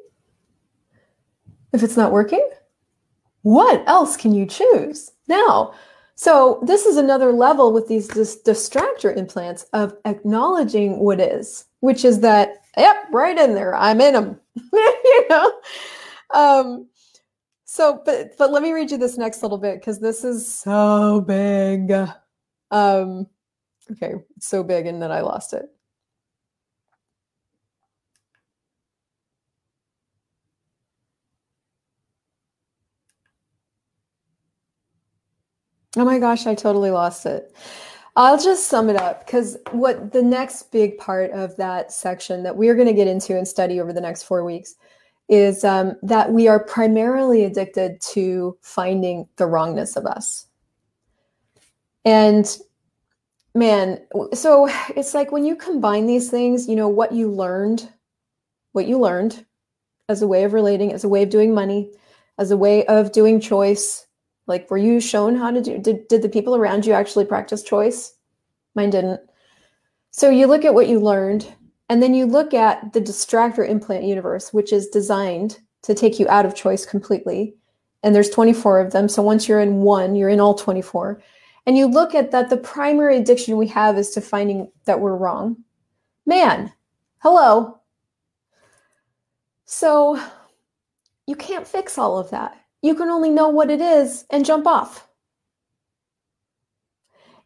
If 1.73 1.83
it's 1.83 1.99
not 1.99 2.13
working, 2.13 2.49
what 3.43 3.87
else 3.87 4.17
can 4.17 4.35
you 4.35 4.47
choose? 4.47 5.13
Now, 5.29 5.75
so 6.17 6.61
this 6.63 6.87
is 6.87 6.97
another 6.97 7.31
level 7.31 7.73
with 7.73 7.89
these 7.89 8.09
dis- 8.09 8.41
distractor 8.43 9.15
implants 9.15 9.65
of 9.75 9.95
acknowledging 10.07 10.99
what 10.99 11.21
is, 11.21 11.67
which 11.81 12.07
is 12.07 12.21
that, 12.21 12.63
yep, 12.77 12.97
right 13.13 13.37
in 13.37 13.55
there, 13.55 13.75
I'm 13.77 14.01
in 14.01 14.15
them, 14.15 14.41
you 14.73 15.29
know? 15.29 15.53
Um, 16.33 16.89
so, 17.67 18.01
but, 18.05 18.37
but 18.39 18.51
let 18.51 18.63
me 18.63 18.73
read 18.73 18.91
you 18.91 18.97
this 18.97 19.19
next 19.19 19.43
little 19.43 19.59
bit 19.59 19.79
because 19.79 20.01
this 20.01 20.25
is 20.25 20.53
so 20.53 21.21
big. 21.21 21.93
Um, 22.71 23.27
okay, 23.93 24.15
so 24.41 24.63
big 24.63 24.87
and 24.87 25.03
then 25.03 25.13
I 25.13 25.21
lost 25.21 25.53
it. 25.53 25.67
Oh 35.97 36.05
my 36.05 36.19
gosh, 36.19 36.47
I 36.47 36.55
totally 36.55 36.91
lost 36.91 37.25
it. 37.27 37.55
I'll 38.17 38.39
just 38.39 38.69
sum 38.69 38.89
it 38.89 38.97
up 38.97 39.27
because 39.27 39.57
what 39.73 40.13
the 40.13 40.23
next 40.23 40.71
big 40.71 40.99
part 40.99 41.31
of 41.33 41.57
that 41.57 41.93
section 41.93 42.43
that 42.43 42.57
we're 42.57 42.75
going 42.75 42.87
to 42.87 42.95
get 42.95 43.09
into 43.09 43.37
and 43.37 43.47
study 43.47 43.81
over 43.81 43.93
the 43.93 44.01
next 44.01 44.23
four 44.23 44.45
weeks 44.45 44.75
is 45.29 45.65
um, 45.65 45.97
that 46.03 46.33
we 46.33 46.49
are 46.49 46.65
primarily 46.65 47.45
addicted 47.45 48.01
to 48.01 48.57
finding 48.63 49.27
the 49.37 49.47
wrongness 49.47 49.97
of 49.97 50.07
us. 50.07 50.47
And 52.05 52.57
man, 53.55 54.01
so 54.33 54.69
it's 54.97 55.15
like 55.15 55.33
when 55.33 55.45
you 55.45 55.57
combine 55.57 56.07
these 56.07 56.31
things, 56.31 56.69
you 56.69 56.77
know, 56.77 56.89
what 56.89 57.13
you 57.13 57.31
learned, 57.31 57.91
what 58.73 58.87
you 58.87 58.99
learned 58.99 59.45
as 60.09 60.23
a 60.23 60.27
way 60.27 60.45
of 60.45 60.53
relating, 60.53 60.93
as 60.93 61.05
a 61.05 61.09
way 61.09 61.23
of 61.23 61.31
doing 61.31 61.53
money, 61.53 61.91
as 62.39 62.51
a 62.51 62.57
way 62.57 62.87
of 62.87 63.13
doing 63.13 63.41
choice, 63.41 64.06
like, 64.47 64.71
were 64.71 64.79
you 64.79 65.01
shown 65.01 65.35
how 65.35 65.51
to 65.51 65.61
do? 65.61 65.79
Did 65.79 66.09
did 66.09 66.23
the 66.23 66.29
people 66.29 66.55
around 66.55 66.87
you 66.87 66.93
actually 66.93 67.25
practice 67.25 67.63
choice? 67.63 68.15
Mine 68.75 68.91
didn't. 68.91 69.21
So 70.11 70.31
you 70.31 70.47
look 70.47 70.65
at 70.65 70.75
what 70.75 70.89
you 70.89 71.01
learned, 71.01 71.53
and 71.89 72.03
then 72.03 72.15
you 72.15 72.27
look 72.27 72.55
at 72.55 72.93
the 72.93 73.01
distractor 73.01 73.69
implant 73.69 74.05
universe, 74.05 74.53
which 74.53 74.73
is 74.73 74.89
designed 74.89 75.59
to 75.83 75.95
take 75.95 76.19
you 76.19 76.29
out 76.29 76.47
of 76.47 76.55
choice 76.55 76.87
completely. 76.87 77.55
And 78.03 78.15
there's 78.15 78.31
24 78.31 78.81
of 78.81 78.93
them. 78.93 79.09
So 79.09 79.23
once 79.23 79.49
you're 79.49 79.61
in 79.61 79.79
one, 79.79 80.15
you're 80.15 80.29
in 80.29 80.41
all 80.41 80.55
24. 80.55 81.21
And 81.67 81.77
you 81.77 81.87
look 81.87 82.15
at 82.15 82.31
that 82.31 82.51
the 82.51 82.57
primary 82.57 83.17
addiction 83.17 83.57
we 83.57 83.67
have 83.69 83.99
is 83.99 84.11
to 84.11 84.21
finding 84.21 84.71
that 84.85 85.01
we're 85.01 85.17
wrong. 85.17 85.57
Man, 86.25 86.73
hello. 87.19 87.81
So 89.65 90.21
you 91.27 91.35
can't 91.35 91.67
fix 91.67 91.99
all 91.99 92.19
of 92.19 92.31
that 92.31 92.57
you 92.83 92.95
can 92.95 93.09
only 93.09 93.31
know 93.31 93.49
what 93.49 93.71
it 93.71 93.81
is 93.81 94.25
and 94.31 94.45
jump 94.45 94.67
off. 94.67 95.09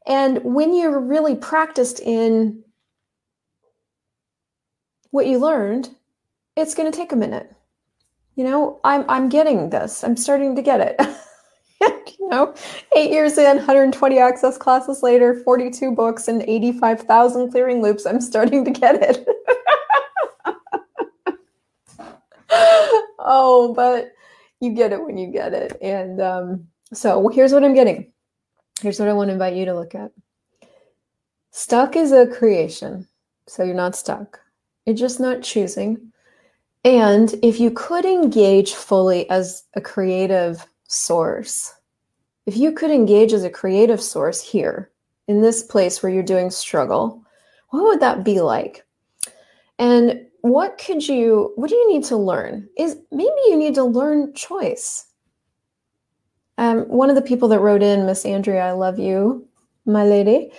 And 0.07 0.43
when 0.43 0.75
you're 0.75 1.01
really 1.01 1.37
practiced 1.37 2.01
in 2.01 2.65
what 5.11 5.27
you 5.27 5.39
learned, 5.39 5.91
it's 6.57 6.75
going 6.75 6.91
to 6.91 6.97
take 6.97 7.13
a 7.13 7.17
minute. 7.17 7.53
You 8.37 8.45
know, 8.45 8.81
I'm 8.85 9.05
I'm 9.09 9.29
getting 9.29 9.71
this. 9.71 10.03
I'm 10.03 10.17
starting 10.17 10.57
to 10.57 10.63
get 10.63 10.81
it. 10.81 11.01
you 12.19 12.29
know, 12.29 12.55
8 12.97 13.11
years 13.11 13.39
in, 13.39 13.57
120 13.57 14.19
access 14.19 14.57
classes 14.57 15.03
later, 15.03 15.35
42 15.45 15.93
books 15.93 16.29
and 16.29 16.43
85,000 16.43 17.51
clearing 17.51 17.83
loops, 17.83 18.07
I'm 18.07 18.21
starting 18.21 18.65
to 18.65 18.71
get 18.71 18.97
it. 19.03 19.27
oh, 23.19 23.73
but 23.75 24.13
you 24.61 24.75
get 24.75 24.93
it 24.93 25.03
when 25.03 25.17
you 25.17 25.33
get 25.33 25.53
it. 25.55 25.77
And 25.81 26.21
um, 26.21 26.69
so 26.93 27.29
here's 27.29 27.53
what 27.53 27.65
I'm 27.65 27.75
getting. 27.75 28.13
Here's 28.81 28.99
what 28.99 29.09
I 29.09 29.13
want 29.13 29.29
to 29.29 29.33
invite 29.33 29.57
you 29.57 29.65
to 29.67 29.75
look 29.75 29.95
at. 29.95 30.13
Stuck 31.51 31.97
is 31.97 32.13
a 32.13 32.27
creation. 32.27 33.07
So 33.47 33.65
you're 33.65 33.75
not 33.75 33.97
stuck. 33.97 34.41
You're 34.87 34.97
just 34.97 35.19
not 35.19 35.43
choosing. 35.43 36.13
And 36.85 37.35
if 37.43 37.61
you 37.61 37.71
could 37.71 38.05
engage 38.05 38.75
fully 38.75 39.29
as 39.29 39.65
a 39.75 39.81
creative 39.81 40.67
source, 40.89 41.75
if 42.47 42.57
you 42.57 42.73
could 42.73 42.91
engage 42.91 43.33
as 43.33 43.45
a 43.45 43.51
creative 43.51 44.01
source 44.01 44.41
here 44.41 44.91
in 45.29 45.43
this 45.43 45.63
place 45.63 46.03
where 46.03 46.13
you're 46.13 46.23
doing 46.23 46.51
struggle, 46.51 47.23
what 47.69 47.85
would 47.85 48.01
that 48.01 48.25
be 48.25 48.41
like? 48.41 48.85
And 49.79 50.27
what 50.43 50.79
could 50.79 51.07
you 51.07 51.53
what 51.57 51.71
do 51.71 51.77
you 51.77 51.93
need 51.93 52.05
to 52.05 52.17
learn? 52.17 52.69
Is 52.77 52.97
maybe 53.11 53.31
you 53.49 53.57
need 53.57 53.75
to 53.75 53.85
learn 53.85 54.35
choice. 54.35 55.07
Um, 56.59 56.81
one 56.89 57.09
of 57.09 57.17
the 57.17 57.23
people 57.23 57.49
that 57.49 57.61
wrote 57.61 57.83
in 57.83 58.05
miss 58.05 58.27
andrea 58.27 58.67
i 58.67 58.73
love 58.73 58.99
you 58.99 59.49
my 59.87 60.05
lady 60.05 60.53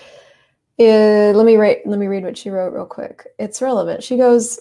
uh, 0.81 1.31
let 1.35 1.45
me 1.45 1.57
write 1.57 1.85
let 1.85 1.99
me 1.99 2.07
read 2.07 2.23
what 2.23 2.37
she 2.37 2.49
wrote 2.49 2.73
real 2.73 2.85
quick. 2.85 3.27
It's 3.37 3.61
relevant. 3.61 4.03
She 4.03 4.17
goes 4.17 4.59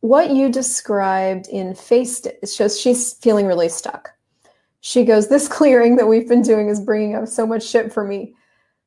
what 0.00 0.30
you 0.30 0.50
described 0.50 1.46
in 1.48 1.74
face 1.74 2.26
it's 2.26 2.56
just 2.56 2.80
she's 2.80 3.14
feeling 3.14 3.46
really 3.46 3.68
stuck. 3.68 4.10
She 4.80 5.04
goes 5.04 5.28
this 5.28 5.48
clearing 5.58 5.96
that 5.96 6.06
we've 6.06 6.28
been 6.28 6.42
doing 6.42 6.68
is 6.68 6.80
bringing 6.80 7.14
up 7.14 7.28
so 7.28 7.46
much 7.46 7.66
shit 7.66 7.92
for 7.92 8.04
me. 8.04 8.34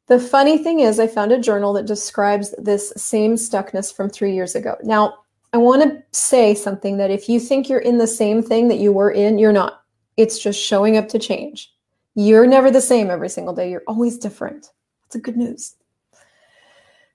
The 0.08 0.20
funny 0.20 0.60
thing 0.60 0.82
is 0.82 1.00
i 1.00 1.08
found 1.08 1.32
a 1.32 1.40
journal 1.40 1.74
that 1.74 1.88
describes 1.88 2.54
this 2.60 2.94
same 2.96 3.36
stuckness 3.36 3.96
from 3.96 4.10
three 4.10 4.36
years 4.36 4.54
ago. 4.54 4.76
Now 4.84 5.25
I 5.56 5.58
want 5.58 5.84
to 5.84 6.04
say 6.12 6.54
something 6.54 6.98
that 6.98 7.12
if 7.12 7.30
you 7.30 7.40
think 7.40 7.70
you're 7.70 7.80
in 7.80 7.98
the 7.98 8.08
same 8.08 8.44
thing 8.44 8.68
that 8.68 8.80
you 8.80 8.92
were 8.92 9.12
in, 9.12 9.40
you're 9.40 9.54
not. 9.54 9.84
It's 10.18 10.38
just 10.38 10.62
showing 10.62 10.98
up 10.98 11.08
to 11.08 11.18
change. 11.18 11.74
You're 12.14 12.46
never 12.46 12.70
the 12.70 12.82
same 12.82 13.10
every 13.10 13.30
single 13.30 13.56
day. 13.56 13.72
You're 13.72 13.86
always 13.88 14.18
different. 14.18 14.68
That's 15.04 15.16
a 15.16 15.20
good 15.20 15.38
news. 15.38 15.78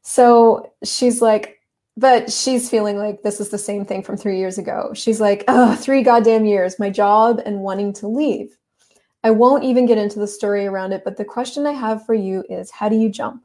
So 0.00 0.72
she's 0.82 1.20
like, 1.20 1.60
but 1.98 2.32
she's 2.32 2.70
feeling 2.70 2.96
like 2.96 3.22
this 3.22 3.40
is 3.40 3.50
the 3.50 3.58
same 3.58 3.84
thing 3.84 4.02
from 4.02 4.16
three 4.16 4.38
years 4.38 4.56
ago. 4.56 4.92
She's 4.94 5.20
like, 5.20 5.44
oh, 5.46 5.74
three 5.74 6.02
goddamn 6.02 6.46
years, 6.46 6.78
my 6.78 6.88
job 6.88 7.42
and 7.44 7.60
wanting 7.60 7.92
to 7.92 8.08
leave. 8.08 8.56
I 9.22 9.32
won't 9.32 9.64
even 9.64 9.84
get 9.84 9.98
into 9.98 10.18
the 10.18 10.26
story 10.26 10.66
around 10.66 10.92
it, 10.92 11.04
but 11.04 11.18
the 11.18 11.26
question 11.26 11.66
I 11.66 11.72
have 11.72 12.06
for 12.06 12.14
you 12.14 12.42
is 12.48 12.70
how 12.70 12.88
do 12.88 12.96
you 12.96 13.10
jump? 13.10 13.44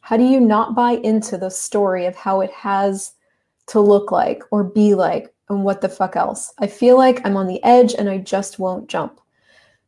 How 0.00 0.16
do 0.16 0.22
you 0.22 0.38
not 0.38 0.76
buy 0.76 0.92
into 0.92 1.36
the 1.36 1.50
story 1.50 2.06
of 2.06 2.14
how 2.14 2.40
it 2.40 2.52
has 2.52 3.14
to 3.66 3.80
look 3.80 4.10
like 4.10 4.42
or 4.50 4.64
be 4.64 4.94
like 4.94 5.32
and 5.48 5.64
what 5.64 5.80
the 5.80 5.88
fuck 5.88 6.16
else. 6.16 6.52
I 6.58 6.66
feel 6.66 6.96
like 6.96 7.24
I'm 7.24 7.36
on 7.36 7.46
the 7.46 7.62
edge 7.64 7.94
and 7.94 8.08
I 8.08 8.18
just 8.18 8.58
won't 8.58 8.88
jump. 8.88 9.20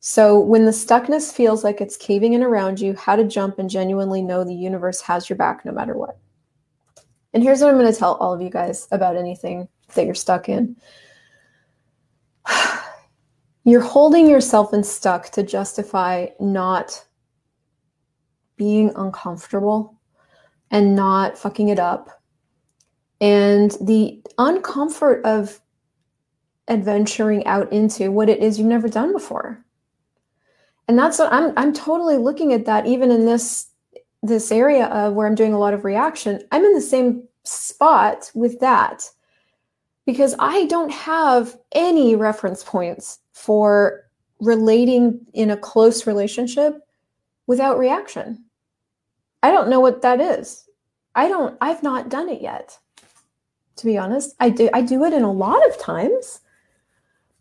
So 0.01 0.39
when 0.39 0.67
the 0.67 0.71
stuckness 0.71 1.33
feels 1.33 1.65
like 1.65 1.81
it's 1.81 1.97
caving 1.97 2.35
in 2.35 2.43
around 2.43 2.79
you, 2.79 2.95
how 2.95 3.17
to 3.17 3.25
jump 3.25 3.59
and 3.59 3.71
genuinely 3.71 4.21
know 4.21 4.45
the 4.45 4.55
universe 4.55 5.01
has 5.01 5.31
your 5.31 5.39
back 5.39 5.65
no 5.65 5.73
matter 5.73 5.97
what. 5.97 6.19
And 7.33 7.43
here's 7.43 7.61
what 7.61 7.71
I'm 7.71 7.79
going 7.79 7.91
to 7.91 7.99
tell 7.99 8.15
all 8.17 8.35
of 8.35 8.43
you 8.43 8.51
guys 8.51 8.87
about 8.93 9.17
anything 9.17 9.67
that 9.95 10.05
you're 10.05 10.15
stuck 10.15 10.49
in. 10.49 10.77
You're 13.67 13.81
holding 13.81 14.29
yourself 14.29 14.75
in 14.75 14.85
stuck 14.85 15.31
to 15.31 15.43
justify 15.43 16.27
not 16.39 17.03
being 18.57 18.93
uncomfortable 18.95 19.99
and 20.71 20.95
not 20.95 21.39
fucking 21.39 21.71
it 21.71 21.79
up. 21.79 22.23
And 23.20 23.70
the 23.81 24.20
uncomfort 24.38 25.22
of 25.22 25.61
adventuring 26.68 27.46
out 27.46 27.72
into 27.72 28.11
what 28.11 28.29
it 28.29 28.42
is 28.42 28.59
you've 28.59 28.68
never 28.68 28.88
done 28.88 29.12
before. 29.12 29.64
And 30.88 30.98
that's 30.98 31.18
what 31.18 31.33
I'm 31.33 31.53
I'm 31.57 31.72
totally 31.72 32.16
looking 32.16 32.53
at 32.53 32.66
that 32.66 32.87
even 32.87 33.11
in 33.11 33.27
this 33.27 33.68
this 34.22 34.50
area 34.50 34.87
of 34.87 35.14
where 35.14 35.27
I'm 35.27 35.35
doing 35.35 35.53
a 35.53 35.59
lot 35.59 35.74
of 35.74 35.85
reaction. 35.85 36.42
I'm 36.50 36.64
in 36.64 36.74
the 36.74 36.81
same 36.81 37.24
spot 37.44 38.31
with 38.35 38.61
that 38.61 39.09
because 40.07 40.35
I 40.38 40.66
don't 40.66 40.92
have 40.92 41.57
any 41.72 42.16
reference 42.16 42.62
points 42.64 43.18
for 43.33 44.03
relating 44.40 45.20
in 45.33 45.50
a 45.50 45.57
close 45.57 46.07
relationship 46.07 46.81
without 47.46 47.79
reaction. 47.79 48.44
I 49.42 49.50
don't 49.50 49.68
know 49.68 49.81
what 49.81 50.03
that 50.03 50.20
is. 50.20 50.68
I 51.14 51.29
don't 51.29 51.57
I've 51.61 51.83
not 51.83 52.09
done 52.09 52.29
it 52.29 52.40
yet. 52.40 52.79
To 53.77 53.87
be 53.87 53.99
honest, 53.99 54.35
I 54.41 54.51
do 54.51 54.71
I 54.73 54.83
do 54.83 55.05
it 55.05 55.13
in 55.13 55.23
a 55.23 55.33
lot 55.33 55.67
of 55.69 55.79
times. 55.79 56.41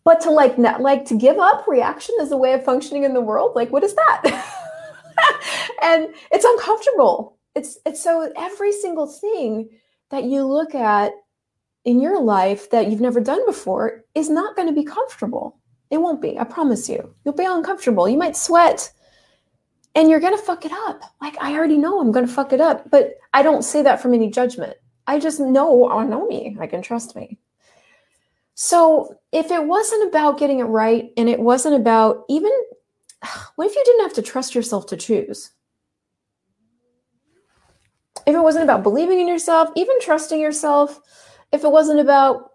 But 0.04 0.20
to 0.22 0.32
like 0.32 0.58
not 0.58 0.82
like 0.82 1.06
to 1.06 1.18
give 1.18 1.38
up 1.38 1.68
reaction 1.68 2.16
as 2.20 2.32
a 2.32 2.38
way 2.38 2.54
of 2.54 2.66
functioning 2.66 3.04
in 3.04 3.14
the 3.14 3.22
world, 3.22 3.56
like 3.56 3.72
what 3.72 3.84
is 3.84 3.96
that? 3.96 4.22
and 5.82 6.14
it's 6.32 6.46
uncomfortable. 6.46 7.38
It's 7.56 7.78
it's 7.86 8.04
so 8.04 8.32
every 8.36 8.72
single 8.72 9.08
thing 9.08 9.70
that 10.10 10.26
you 10.26 10.46
look 10.46 10.76
at 10.76 11.14
in 11.86 12.00
your 12.00 12.22
life 12.22 12.70
that 12.72 12.90
you've 12.90 13.02
never 13.02 13.20
done 13.20 13.46
before 13.46 14.04
is 14.16 14.30
not 14.30 14.56
going 14.56 14.68
to 14.68 14.74
be 14.74 14.84
comfortable. 14.84 15.60
It 15.90 15.98
won't 15.98 16.22
be. 16.22 16.40
I 16.40 16.44
promise 16.44 16.90
you. 16.90 17.14
You'll 17.24 17.36
be 17.36 17.46
uncomfortable. 17.46 18.10
You 18.10 18.18
might 18.18 18.36
sweat 18.36 18.92
and 19.96 20.10
you're 20.10 20.20
going 20.20 20.36
to 20.36 20.44
fuck 20.44 20.66
it 20.66 20.72
up. 20.72 21.04
Like 21.22 21.38
I 21.40 21.54
already 21.54 21.78
know 21.78 22.00
I'm 22.00 22.12
going 22.12 22.26
to 22.26 22.32
fuck 22.32 22.54
it 22.54 22.62
up, 22.62 22.90
but 22.90 23.16
I 23.34 23.44
don't 23.44 23.64
say 23.64 23.82
that 23.84 24.02
from 24.02 24.14
any 24.14 24.30
judgment. 24.30 24.76
I 25.08 25.20
just 25.20 25.40
know 25.40 25.90
I 25.90 26.06
know 26.06 26.26
me. 26.28 26.58
I 26.60 26.68
can 26.68 26.82
trust 26.82 27.16
me. 27.16 27.38
So, 28.56 29.16
if 29.32 29.50
it 29.50 29.66
wasn't 29.66 30.08
about 30.10 30.38
getting 30.38 30.60
it 30.60 30.66
right 30.66 31.12
and 31.18 31.28
it 31.28 31.40
wasn't 31.40 31.76
about 31.76 32.24
even 32.30 32.52
what 33.56 33.68
if 33.68 33.76
you 33.76 33.84
didn't 33.86 34.04
have 34.04 34.14
to 34.14 34.22
trust 34.22 34.56
yourself 34.56 34.88
to 34.88 34.98
choose? 34.98 35.52
If 38.26 38.36
it 38.36 38.40
wasn't 38.42 38.64
about 38.64 38.84
believing 38.84 39.20
in 39.20 39.28
yourself, 39.28 39.70
even 39.76 40.00
trusting 40.00 40.40
yourself, 40.40 41.00
if 41.52 41.64
it 41.64 41.72
wasn't 41.72 42.00
about 42.00 42.52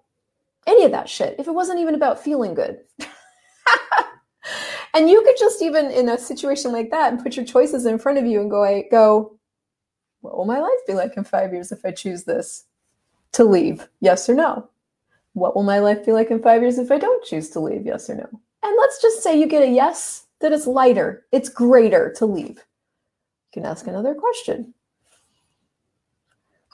any 0.66 0.84
of 0.84 0.92
that 0.92 1.08
shit, 1.08 1.36
if 1.38 1.46
it 1.46 1.54
wasn't 1.54 1.80
even 1.80 1.94
about 1.94 2.22
feeling 2.22 2.54
good. 2.54 2.78
and 4.94 5.10
you 5.10 5.22
could 5.22 5.36
just 5.38 5.62
even 5.62 5.90
in 5.90 6.08
a 6.08 6.18
situation 6.18 6.72
like 6.72 6.90
that 6.90 7.12
and 7.12 7.22
put 7.22 7.36
your 7.36 7.44
choices 7.44 7.86
in 7.86 7.98
front 7.98 8.18
of 8.18 8.26
you 8.26 8.40
and 8.40 8.50
go 8.50 8.82
go 8.90 9.37
what 10.28 10.36
will 10.36 10.44
my 10.44 10.60
life 10.60 10.86
be 10.86 10.92
like 10.92 11.16
in 11.16 11.24
5 11.24 11.52
years 11.54 11.72
if 11.72 11.86
I 11.86 11.90
choose 11.90 12.24
this 12.24 12.64
to 13.32 13.44
leave? 13.44 13.88
Yes 14.00 14.28
or 14.28 14.34
no? 14.34 14.68
What 15.32 15.56
will 15.56 15.62
my 15.62 15.78
life 15.78 16.04
be 16.04 16.12
like 16.12 16.30
in 16.30 16.42
5 16.42 16.60
years 16.60 16.78
if 16.78 16.90
I 16.90 16.98
don't 16.98 17.24
choose 17.24 17.48
to 17.50 17.60
leave? 17.60 17.86
Yes 17.86 18.10
or 18.10 18.16
no? 18.16 18.28
And 18.62 18.76
let's 18.78 19.00
just 19.00 19.22
say 19.22 19.40
you 19.40 19.46
get 19.46 19.62
a 19.62 19.70
yes 19.70 20.26
that 20.40 20.52
it's 20.52 20.66
lighter, 20.66 21.24
it's 21.32 21.48
greater 21.48 22.12
to 22.18 22.26
leave. 22.26 22.58
You 22.58 23.54
can 23.54 23.64
ask 23.64 23.86
another 23.86 24.14
question. 24.14 24.74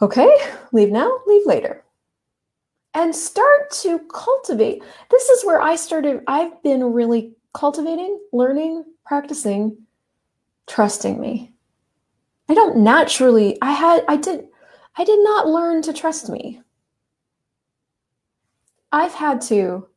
Okay, 0.03 0.37
leave 0.73 0.90
now, 0.90 1.17
leave 1.29 1.47
later. 1.47 1.85
And 2.95 3.14
start 3.14 3.71
to 3.83 4.01
cultivate. 4.12 4.83
This 5.11 5.29
is 5.29 5.45
where 5.45 5.62
I 5.62 5.77
started, 5.77 6.23
I've 6.27 6.61
been 6.64 6.93
really 6.93 7.35
cultivating, 7.53 8.19
learning, 8.33 8.85
practicing, 9.07 9.77
trusting 10.67 11.21
me. 11.21 11.54
I 12.48 12.54
don't 12.54 12.78
naturally, 12.78 13.59
I 13.62 13.72
had, 13.72 14.04
I 14.07 14.16
did, 14.16 14.46
I 14.96 15.04
did 15.04 15.22
not 15.24 15.48
learn 15.48 15.83
to 15.83 15.92
trust 15.92 16.28
me. 16.28 16.61
I've 18.92 19.14
had 19.14 19.40
to 19.42 19.88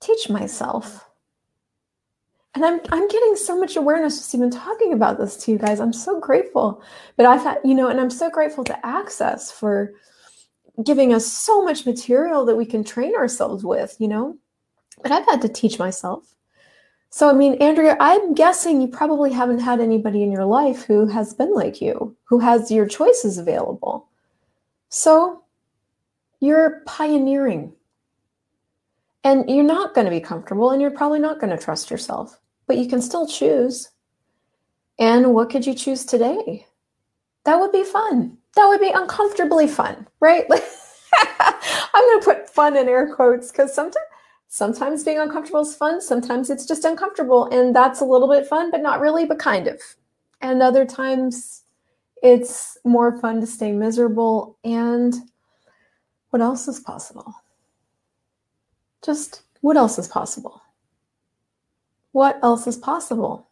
teach 0.00 0.28
myself 0.28 1.08
and 2.54 2.64
I'm 2.64 2.80
I'm 2.90 3.08
getting 3.08 3.36
so 3.36 3.58
much 3.58 3.76
awareness 3.76 4.18
just 4.18 4.34
even 4.34 4.50
talking 4.50 4.92
about 4.92 5.18
this 5.18 5.36
to 5.38 5.52
you 5.52 5.58
guys. 5.58 5.80
I'm 5.80 5.92
so 5.92 6.20
grateful. 6.20 6.82
But 7.16 7.26
I've 7.26 7.42
had, 7.42 7.58
you 7.64 7.74
know, 7.74 7.88
and 7.88 7.98
I'm 7.98 8.10
so 8.10 8.28
grateful 8.28 8.64
to 8.64 8.86
access 8.86 9.50
for 9.50 9.94
giving 10.84 11.14
us 11.14 11.26
so 11.26 11.64
much 11.64 11.86
material 11.86 12.44
that 12.44 12.56
we 12.56 12.66
can 12.66 12.84
train 12.84 13.14
ourselves 13.14 13.64
with, 13.64 13.96
you 13.98 14.08
know. 14.08 14.36
But 15.02 15.12
I've 15.12 15.26
had 15.26 15.40
to 15.42 15.48
teach 15.48 15.78
myself. 15.78 16.34
So 17.12 17.28
I 17.28 17.32
mean, 17.32 17.54
Andrea, 17.62 17.96
I'm 18.00 18.34
guessing 18.34 18.80
you 18.80 18.88
probably 18.88 19.30
haven't 19.30 19.60
had 19.60 19.80
anybody 19.80 20.22
in 20.22 20.32
your 20.32 20.46
life 20.46 20.84
who 20.84 21.06
has 21.06 21.34
been 21.34 21.54
like 21.54 21.80
you, 21.80 22.16
who 22.24 22.38
has 22.40 22.70
your 22.70 22.86
choices 22.86 23.38
available. 23.38 24.08
So 24.88 25.44
you're 26.40 26.82
pioneering. 26.86 27.72
And 29.24 29.48
you're 29.48 29.62
not 29.62 29.94
going 29.94 30.06
to 30.06 30.10
be 30.10 30.20
comfortable 30.20 30.70
and 30.70 30.82
you're 30.82 30.90
probably 30.90 31.20
not 31.20 31.38
going 31.38 31.56
to 31.56 31.62
trust 31.62 31.92
yourself 31.92 32.40
but 32.66 32.78
you 32.78 32.88
can 32.88 33.02
still 33.02 33.26
choose. 33.26 33.90
And 34.98 35.34
what 35.34 35.50
could 35.50 35.66
you 35.66 35.74
choose 35.74 36.04
today? 36.04 36.66
That 37.44 37.58
would 37.58 37.72
be 37.72 37.84
fun. 37.84 38.38
That 38.56 38.66
would 38.66 38.80
be 38.80 38.90
uncomfortably 38.90 39.66
fun, 39.66 40.06
right? 40.20 40.44
I'm 40.50 42.04
going 42.08 42.20
to 42.20 42.24
put 42.24 42.48
fun 42.48 42.76
in 42.76 42.88
air 42.88 43.14
quotes 43.14 43.50
because 43.50 43.74
sometimes 43.74 44.06
sometimes 44.52 45.02
being 45.02 45.18
uncomfortable 45.18 45.62
is 45.62 45.74
fun, 45.74 46.00
sometimes 46.00 46.50
it's 46.50 46.66
just 46.66 46.84
uncomfortable 46.84 47.46
and 47.46 47.74
that's 47.74 48.00
a 48.00 48.04
little 48.04 48.28
bit 48.28 48.46
fun, 48.46 48.70
but 48.70 48.82
not 48.82 49.00
really, 49.00 49.24
but 49.24 49.38
kind 49.38 49.66
of. 49.66 49.80
And 50.42 50.60
other 50.60 50.84
times 50.84 51.62
it's 52.22 52.76
more 52.84 53.18
fun 53.18 53.40
to 53.40 53.46
stay 53.46 53.72
miserable 53.72 54.58
and 54.62 55.14
what 56.30 56.42
else 56.42 56.68
is 56.68 56.80
possible? 56.80 57.34
Just 59.02 59.42
what 59.62 59.76
else 59.76 59.98
is 59.98 60.08
possible? 60.08 60.62
what 62.12 62.38
else 62.42 62.66
is 62.66 62.76
possible? 62.76 63.48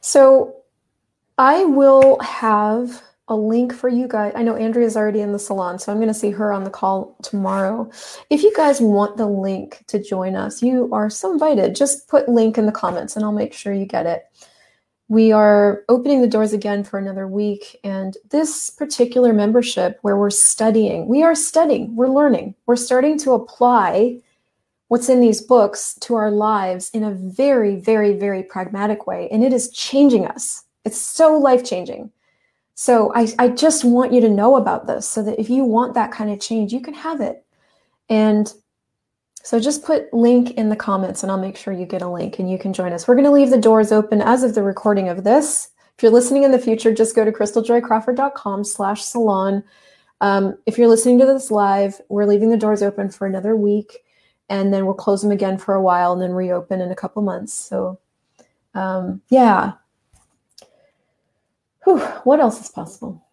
So 0.00 0.62
I 1.36 1.64
will 1.64 2.18
have 2.20 3.02
a 3.28 3.36
link 3.36 3.72
for 3.74 3.88
you 3.88 4.06
guys. 4.06 4.32
I 4.36 4.42
know 4.42 4.56
Andrea's 4.56 4.96
already 4.96 5.20
in 5.20 5.32
the 5.32 5.38
salon, 5.38 5.78
so 5.78 5.90
I'm 5.90 5.98
going 5.98 6.08
to 6.08 6.14
see 6.14 6.30
her 6.30 6.52
on 6.52 6.64
the 6.64 6.70
call 6.70 7.16
tomorrow. 7.22 7.90
If 8.30 8.42
you 8.42 8.52
guys 8.54 8.80
want 8.80 9.16
the 9.16 9.26
link 9.26 9.84
to 9.88 10.02
join 10.02 10.36
us, 10.36 10.62
you 10.62 10.88
are 10.92 11.10
so 11.10 11.32
invited. 11.32 11.74
Just 11.74 12.08
put 12.08 12.28
link 12.28 12.56
in 12.56 12.66
the 12.66 12.72
comments 12.72 13.16
and 13.16 13.24
I'll 13.24 13.32
make 13.32 13.52
sure 13.52 13.72
you 13.72 13.86
get 13.86 14.06
it. 14.06 14.24
We 15.08 15.32
are 15.32 15.84
opening 15.88 16.20
the 16.20 16.28
doors 16.28 16.52
again 16.52 16.82
for 16.82 16.98
another 16.98 17.26
week. 17.26 17.78
And 17.84 18.16
this 18.30 18.70
particular 18.70 19.32
membership 19.32 19.98
where 20.02 20.16
we're 20.16 20.30
studying, 20.30 21.08
we 21.08 21.22
are 21.22 21.34
studying, 21.34 21.94
we're 21.94 22.08
learning, 22.08 22.54
we're 22.66 22.76
starting 22.76 23.18
to 23.18 23.32
apply 23.32 24.20
what's 24.88 25.08
in 25.08 25.20
these 25.20 25.40
books 25.40 25.94
to 26.00 26.14
our 26.14 26.30
lives 26.30 26.90
in 26.90 27.02
a 27.02 27.10
very, 27.10 27.76
very, 27.76 28.14
very 28.14 28.42
pragmatic 28.42 29.06
way. 29.06 29.28
And 29.30 29.42
it 29.42 29.52
is 29.52 29.70
changing 29.70 30.26
us. 30.26 30.64
It's 30.84 31.00
so 31.00 31.36
life 31.36 31.64
changing. 31.64 32.12
So 32.78 33.10
I, 33.14 33.26
I 33.38 33.48
just 33.48 33.84
want 33.84 34.12
you 34.12 34.20
to 34.20 34.28
know 34.28 34.56
about 34.56 34.86
this 34.86 35.08
so 35.08 35.22
that 35.22 35.40
if 35.40 35.48
you 35.48 35.64
want 35.64 35.94
that 35.94 36.12
kind 36.12 36.30
of 36.30 36.40
change, 36.40 36.74
you 36.74 36.80
can 36.80 36.92
have 36.92 37.22
it. 37.22 37.42
And 38.10 38.52
so 39.42 39.58
just 39.58 39.82
put 39.82 40.12
link 40.12 40.52
in 40.52 40.68
the 40.68 40.76
comments 40.76 41.22
and 41.22 41.32
I'll 41.32 41.38
make 41.38 41.56
sure 41.56 41.72
you 41.72 41.86
get 41.86 42.02
a 42.02 42.08
link 42.08 42.38
and 42.38 42.50
you 42.50 42.58
can 42.58 42.74
join 42.74 42.92
us. 42.92 43.08
We're 43.08 43.14
going 43.14 43.24
to 43.24 43.30
leave 43.30 43.48
the 43.48 43.58
doors 43.58 43.92
open 43.92 44.20
as 44.20 44.42
of 44.42 44.54
the 44.54 44.62
recording 44.62 45.08
of 45.08 45.24
this. 45.24 45.70
If 45.96 46.02
you're 46.02 46.12
listening 46.12 46.42
in 46.42 46.50
the 46.50 46.58
future, 46.58 46.92
just 46.92 47.16
go 47.16 47.24
to 47.24 47.32
crystaljoycrawford.com 47.32 48.64
slash 48.64 49.02
salon. 49.02 49.64
Um, 50.20 50.58
if 50.66 50.76
you're 50.76 50.88
listening 50.88 51.18
to 51.20 51.26
this 51.26 51.50
live, 51.50 51.98
we're 52.10 52.26
leaving 52.26 52.50
the 52.50 52.58
doors 52.58 52.82
open 52.82 53.08
for 53.08 53.26
another 53.26 53.56
week 53.56 54.04
and 54.50 54.72
then 54.72 54.84
we'll 54.84 54.94
close 54.94 55.22
them 55.22 55.32
again 55.32 55.56
for 55.56 55.74
a 55.74 55.82
while 55.82 56.12
and 56.12 56.20
then 56.20 56.32
reopen 56.32 56.82
in 56.82 56.90
a 56.90 56.96
couple 56.96 57.22
months. 57.22 57.54
So, 57.54 57.98
um, 58.74 59.22
yeah. 59.30 59.72
Whew, 61.86 62.00
what 62.24 62.40
else 62.40 62.60
is 62.60 62.68
possible? 62.68 63.24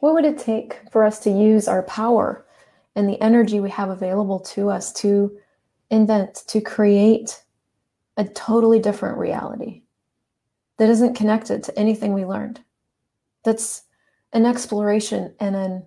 What 0.00 0.12
would 0.12 0.26
it 0.26 0.36
take 0.36 0.78
for 0.92 1.04
us 1.04 1.18
to 1.20 1.30
use 1.30 1.68
our 1.68 1.84
power 1.84 2.46
and 2.94 3.08
the 3.08 3.20
energy 3.22 3.60
we 3.60 3.70
have 3.70 3.88
available 3.88 4.40
to 4.40 4.68
us 4.68 4.92
to 4.94 5.38
invent, 5.90 6.44
to 6.48 6.60
create 6.60 7.42
a 8.18 8.24
totally 8.24 8.78
different 8.78 9.16
reality 9.16 9.84
that 10.76 10.90
isn't 10.90 11.16
connected 11.16 11.62
to 11.62 11.78
anything 11.78 12.12
we 12.12 12.26
learned? 12.26 12.60
That's 13.42 13.84
an 14.34 14.44
exploration 14.44 15.34
and 15.40 15.56
an 15.56 15.86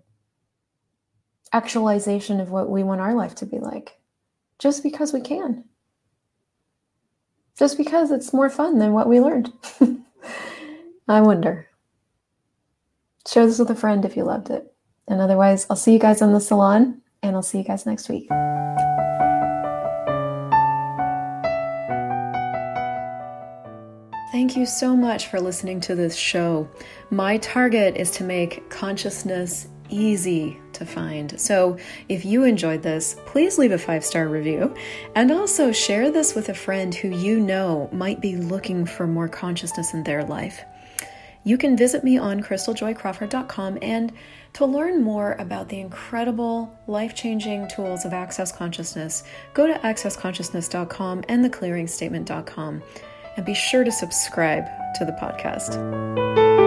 actualization 1.53 2.39
of 2.39 2.49
what 2.49 2.67
we 2.67 2.81
want 2.81 2.99
our 2.99 3.13
life 3.13 3.35
to 3.35 3.45
be 3.45 3.59
like 3.59 3.99
just 4.57 4.81
because 4.81 5.13
we 5.13 5.21
can 5.21 5.65
just 7.61 7.77
because 7.77 8.09
it's 8.09 8.33
more 8.33 8.49
fun 8.49 8.79
than 8.79 8.91
what 8.91 9.07
we 9.07 9.19
learned 9.19 9.53
I 11.07 11.21
wonder. 11.21 11.67
Share 13.27 13.45
this 13.45 13.59
with 13.59 13.69
a 13.69 13.75
friend 13.75 14.03
if 14.03 14.17
you 14.17 14.23
loved 14.23 14.49
it. 14.49 14.73
And 15.07 15.21
otherwise, 15.21 15.67
I'll 15.69 15.75
see 15.75 15.93
you 15.93 15.99
guys 15.99 16.23
on 16.23 16.33
the 16.33 16.39
salon 16.39 17.03
and 17.21 17.35
I'll 17.35 17.43
see 17.43 17.59
you 17.59 17.63
guys 17.63 17.85
next 17.85 18.09
week. 18.09 18.27
Thank 24.31 24.57
you 24.57 24.65
so 24.65 24.95
much 24.95 25.27
for 25.27 25.39
listening 25.39 25.81
to 25.81 25.93
this 25.93 26.15
show. 26.15 26.67
My 27.11 27.37
target 27.37 27.95
is 27.95 28.09
to 28.11 28.23
make 28.23 28.71
consciousness 28.71 29.67
easy 29.91 30.59
to 30.73 30.85
find. 30.85 31.39
So 31.39 31.77
if 32.09 32.25
you 32.25 32.43
enjoyed 32.43 32.81
this, 32.81 33.15
please 33.25 33.57
leave 33.57 33.71
a 33.71 33.77
five 33.77 34.03
star 34.03 34.27
review 34.27 34.73
and 35.15 35.31
also 35.31 35.71
share 35.71 36.11
this 36.11 36.33
with 36.33 36.49
a 36.49 36.53
friend 36.53 36.93
who 36.95 37.09
you 37.09 37.39
know 37.39 37.89
might 37.91 38.21
be 38.21 38.35
looking 38.35 38.85
for 38.85 39.05
more 39.05 39.27
consciousness 39.27 39.93
in 39.93 40.03
their 40.03 40.23
life. 40.23 40.63
You 41.43 41.57
can 41.57 41.75
visit 41.75 42.03
me 42.03 42.17
on 42.17 42.41
crystaljoycrawford.com 42.41 43.79
and 43.81 44.13
to 44.53 44.65
learn 44.65 45.01
more 45.01 45.33
about 45.39 45.69
the 45.69 45.79
incredible 45.79 46.77
life 46.87 47.15
changing 47.15 47.67
tools 47.69 48.05
of 48.05 48.13
Access 48.13 48.51
Consciousness, 48.51 49.23
go 49.53 49.65
to 49.65 49.73
accessconsciousness.com 49.73 51.23
and 51.29 51.45
theclearingstatement.com 51.45 52.83
and 53.37 53.45
be 53.45 53.53
sure 53.53 53.83
to 53.83 53.91
subscribe 53.91 54.65
to 54.95 55.05
the 55.05 55.13
podcast. 55.13 56.60